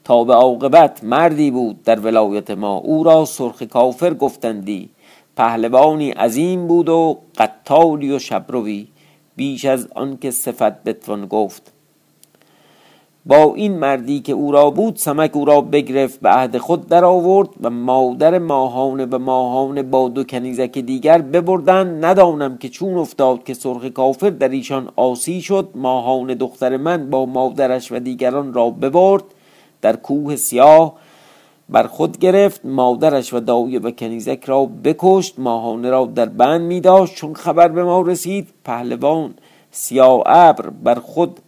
تا 0.04 0.23
به 0.23 0.34
عاقبت 0.34 1.04
مردی 1.04 1.51
بود 1.51 1.84
در 1.84 1.99
ولایت 1.99 2.51
ما. 2.51 2.77
او 2.77 3.04
را 3.04 3.25
سرخ 3.25 3.63
کافر 3.63 4.13
گفتندی. 4.13 4.89
پهلوانی 5.38 6.12
عظیم 6.12 6.67
بود 6.67 6.89
و 6.89 7.17
قتالی 7.38 8.12
و 8.12 8.19
شبروی. 8.19 8.88
بیش 9.36 9.65
از 9.65 9.88
آنکه 9.95 10.32
صفت 10.32 10.84
بتوان 10.84 11.25
گفت. 11.25 11.71
با 13.25 13.53
این 13.55 13.77
مردی 13.77 14.19
که 14.19 14.34
او 14.34 14.51
را 14.51 14.69
بود 14.69 14.95
سمک 14.95 15.36
او 15.36 15.45
را 15.45 15.62
بگرفت 15.62 16.19
به 16.19 16.29
عهد 16.29 16.57
خود 16.57 16.88
در 16.88 17.05
آورد 17.05 17.49
و 17.62 17.69
مادر 17.69 18.39
ماهانه 18.39 19.05
و 19.05 19.17
ماهانه 19.17 19.84
با 19.84 20.10
دو 20.10 20.23
کنیزک 20.23 20.77
دیگر 20.77 21.21
ببردن 21.21 22.05
ندانم 22.05 22.57
که 22.57 22.69
چون 22.69 22.97
افتاد 22.97 23.43
که 23.43 23.53
سرخ 23.53 23.86
کافر 23.86 24.29
در 24.29 24.49
ایشان 24.49 24.89
آسی 24.95 25.41
شد 25.41 25.69
ماهانه 25.75 26.36
دختر 26.36 26.77
من 26.77 27.10
با 27.10 27.25
مادرش 27.25 27.91
و 27.91 27.99
دیگران 27.99 28.53
را 28.53 28.69
ببرد 28.69 29.23
در 29.81 29.95
کوه 29.95 30.36
سیاه 30.36 30.93
بر 31.69 31.88
خود 31.88 32.17
گرفت 32.17 32.65
مادرش 32.65 33.34
و 33.34 33.39
دایه 33.39 33.79
و 33.79 33.91
کنیزک 33.91 34.43
را 34.45 34.65
بکشت 34.65 35.39
ماهانه 35.39 35.89
را 35.89 36.05
در 36.05 36.25
بند 36.25 36.62
می 36.62 36.81
داشت 36.81 37.15
چون 37.15 37.34
خبر 37.34 37.67
به 37.67 37.84
ما 37.84 38.01
رسید 38.01 38.47
پهلوان 38.63 39.34
سیاه 39.71 40.23
ابر 40.25 40.69
بر 40.69 40.95
خود 40.95 41.39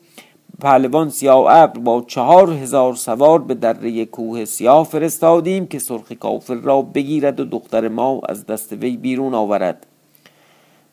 پهلوان 0.62 1.10
سیاه 1.10 1.46
ابر 1.50 1.80
با 1.80 2.04
چهار 2.08 2.54
هزار 2.54 2.96
سوار 2.96 3.40
به 3.42 3.54
دره 3.54 4.06
کوه 4.06 4.46
سیاه 4.46 4.86
فرستادیم 4.86 5.68
که 5.68 5.80
سرخ 5.80 6.12
کافر 6.12 6.56
را 6.56 6.82
بگیرد 6.82 7.40
و 7.40 7.46
دختر 7.46 7.88
ما 7.88 8.22
از 8.30 8.46
دست 8.46 8.74
وی 8.74 8.98
بیرون 8.98 9.34
آورد. 9.34 9.86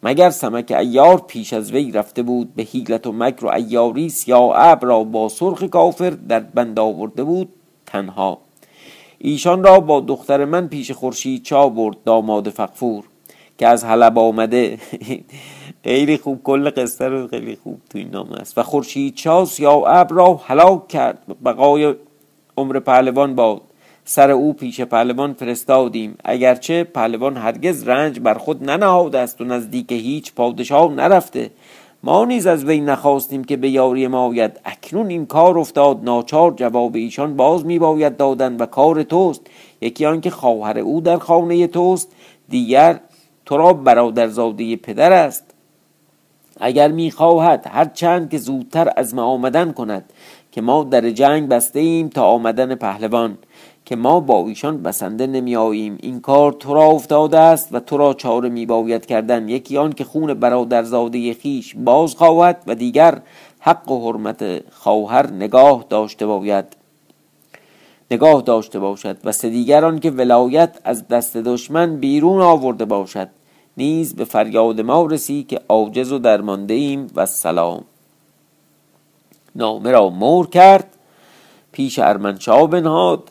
مگر 0.03 0.31
سمک 0.31 0.73
ایار 0.79 1.25
پیش 1.27 1.53
از 1.53 1.73
وی 1.73 1.93
رفته 1.93 2.23
بود 2.23 2.55
به 2.55 2.63
حیلت 2.63 3.07
و 3.07 3.13
مکر 3.13 3.45
و 3.45 3.49
ایاری 3.49 4.09
سیاه 4.09 4.53
ابر 4.55 4.89
را 4.89 5.05
با 5.05 5.29
سرخ 5.29 5.63
کافر 5.63 6.11
در 6.11 6.41
بند 6.41 6.79
آورده 6.79 7.25
بود؟ 7.25 7.49
تنها. 7.87 8.39
ایشان 9.19 9.65
را 9.65 9.81
با 9.81 10.01
دختر 10.01 10.45
من 10.45 10.69
پیش 10.69 10.91
خورشید 10.91 11.43
چا 11.43 11.69
برد 11.69 11.97
داماد 12.05 12.49
فقفور 12.49 13.05
که 13.59 13.67
از 13.67 13.85
حلب 13.85 14.19
آمده. 14.19 14.79
خیلی 15.85 16.17
خوب 16.17 16.43
کل 16.43 16.71
قصه 16.71 17.09
رو 17.09 17.29
خیلی 17.29 17.57
خوب 17.63 17.81
تو 17.91 17.99
این 17.99 18.11
نامه 18.11 18.37
است. 18.37 18.59
و 18.59 18.63
خورشید 18.63 19.15
چا 19.15 19.45
سیاه 19.45 19.83
ابر 19.87 20.15
را 20.15 20.41
هلاک 20.47 20.89
کرد. 20.89 21.19
بقای 21.45 21.95
عمر 22.57 22.79
پهلوان 22.81 23.35
باد. 23.35 23.61
سر 24.05 24.31
او 24.31 24.53
پیش 24.53 24.81
پهلوان 24.81 25.33
فرستادیم. 25.33 26.17
اگرچه 26.25 26.85
پهلوان 26.85 27.37
هرگز 27.37 27.89
رنج 27.89 28.21
بر 28.21 28.35
خود 28.35 28.71
ننهاده 28.71 29.19
است 29.19 29.41
و 29.41 29.45
نزدیک 29.45 29.93
هیچ 29.93 30.35
پادشاه 30.35 30.93
نرفته. 30.95 31.51
ما 32.03 32.25
نیز 32.25 32.47
از 32.47 32.65
وی 32.65 32.81
نخواستیم 32.81 33.45
که 33.45 33.57
به 33.57 33.71
یاری 33.71 34.07
ما 34.07 34.27
آید. 34.27 34.61
اکنون 34.65 35.09
این 35.09 35.27
کار 35.27 35.59
افتاد. 35.59 36.05
ناچار 36.05 36.53
جواب 36.57 36.97
ایشان 36.97 37.37
باز 37.37 37.67
می 37.67 37.79
باید 37.79 38.17
دادن 38.17 38.57
و 38.57 38.67
کار 38.67 39.03
توست. 39.03 39.41
یکی 39.81 40.07
آنکه 40.07 40.31
خواهر 40.31 40.79
او 40.79 41.01
در 41.01 41.19
خانه 41.19 41.67
توست. 41.67 42.13
دیگر 42.49 43.01
تو 43.47 43.57
را 43.57 43.73
برادرزاده 43.73 44.77
پدر 44.77 45.13
است. 45.13 45.50
اگر 46.61 46.89
می‌خواهد 46.89 47.67
هر 47.71 47.85
چند 47.85 48.31
که 48.31 48.39
زودتر 48.39 48.93
از 48.97 49.15
ما 49.15 49.23
آمدن 49.23 49.73
کند 49.73 50.05
که 50.53 50.61
ما 50.61 50.85
در 50.85 51.11
جنگ 51.11 51.49
بسته 51.49 51.81
ایم 51.81 52.09
تا 52.09 52.25
آمدن 52.25 52.75
پهلوان 52.75 53.39
که 53.85 53.97
ما 53.97 54.21
با 54.21 54.47
ایشان 54.47 54.83
بسنده 54.83 55.27
نمی 55.27 55.57
آییم 55.57 55.99
این 56.03 56.21
کار 56.21 56.53
تو 56.53 56.75
را 56.75 56.85
افتاده 56.85 57.39
است 57.39 57.69
و 57.73 57.81
تو 57.81 57.97
را 57.97 58.15
چاره 58.15 58.49
می 58.49 58.67
باید 58.67 59.07
کردن. 59.07 59.49
یکی 59.49 59.77
آن 59.77 59.93
که 59.93 60.05
خون 60.05 60.35
برادرزاده 60.35 61.35
خیش 61.35 61.75
باز 61.75 62.15
خواهد 62.15 62.63
و 62.67 62.75
دیگر 62.75 63.21
حق 63.61 63.91
و 63.91 64.13
حرمت 64.13 64.71
خواهر 64.73 65.31
نگاه 65.31 65.85
داشته 65.89 66.27
باید. 66.27 66.65
نگاه 68.11 68.43
داشته 68.43 68.79
باشد 68.79 69.17
و 69.25 69.33
سه 69.33 69.51
دیگران 69.51 69.99
که 69.99 70.11
ولایت 70.11 70.79
از 70.85 71.09
دست 71.09 71.37
دشمن 71.37 71.97
بیرون 71.97 72.41
آورده 72.41 72.85
باشد. 72.85 73.29
نیز 73.81 74.17
به 74.17 74.25
فریاد 74.25 74.81
ما 74.81 75.07
رسی 75.07 75.47
که 75.49 75.61
عاجز 75.69 76.13
و 76.13 76.19
درمانده 76.19 76.75
ایم 76.75 77.07
و 77.15 77.27
سلام. 77.27 77.85
نامه 79.57 79.91
را 79.91 80.11
مور 80.11 80.47
کرد 80.47 80.97
پیش 81.73 81.99
ارمنشاه 81.99 82.71
بنهاد. 82.71 83.23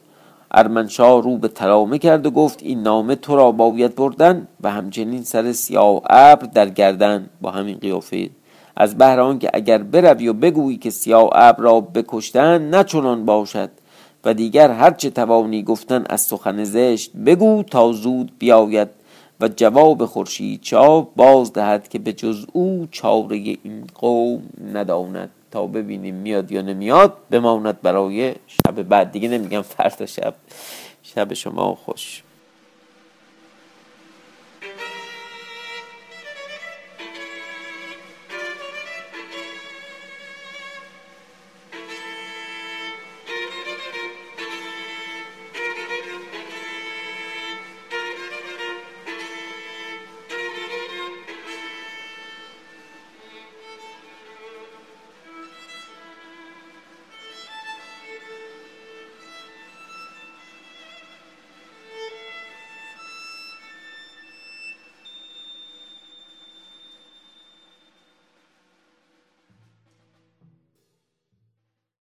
ارمنشاه 0.51 1.21
رو 1.21 1.37
به 1.37 1.47
ترامه 1.47 1.97
کرد 1.97 2.25
و 2.25 2.31
گفت 2.31 2.63
این 2.63 2.81
نامه 2.81 3.15
تو 3.15 3.35
را 3.35 3.51
باید 3.51 3.95
بردن 3.95 4.47
و 4.61 4.71
همچنین 4.71 5.23
سر 5.23 5.51
سیاه 5.51 6.01
ابر 6.09 6.45
در 6.45 6.69
گردن 6.69 7.29
با 7.41 7.51
همین 7.51 7.77
قیافه. 7.77 8.29
از 8.75 8.97
بهر 8.97 9.37
که 9.37 9.49
اگر 9.53 9.77
بروی 9.77 10.27
و 10.27 10.33
بگویی 10.33 10.77
که 10.77 10.89
سیاه 10.89 11.29
ابر 11.33 11.63
را 11.63 11.81
بکشتن 11.81 12.69
نه 12.69 12.83
چنان 12.83 13.25
باشد 13.25 13.69
و 14.25 14.33
دیگر 14.33 14.71
هرچه 14.71 15.09
توانی 15.09 15.63
گفتن 15.63 16.05
از 16.09 16.21
سخن 16.21 16.63
زشت 16.63 17.11
بگو 17.13 17.63
تا 17.63 17.91
زود 17.91 18.31
بیاید. 18.39 18.98
و 19.41 19.47
جواب 19.47 20.05
خورشید 20.05 20.61
چا 20.61 21.01
باز 21.01 21.53
دهد 21.53 21.87
که 21.87 21.99
به 21.99 22.13
جز 22.13 22.45
او 22.53 22.87
چاره 22.91 23.35
این 23.35 23.87
قوم 23.95 24.43
نداند 24.73 25.29
تا 25.51 25.67
ببینیم 25.67 26.15
میاد 26.15 26.51
یا 26.51 26.61
نمیاد 26.61 27.17
بماند 27.31 27.81
برای 27.81 28.35
شب 28.47 28.83
بعد. 28.83 29.11
دیگه 29.11 29.27
نمیگم 29.27 29.61
فردا 29.61 30.05
شب. 30.05 30.33
شب 31.03 31.33
شما 31.33 31.75
خوش. 31.75 32.23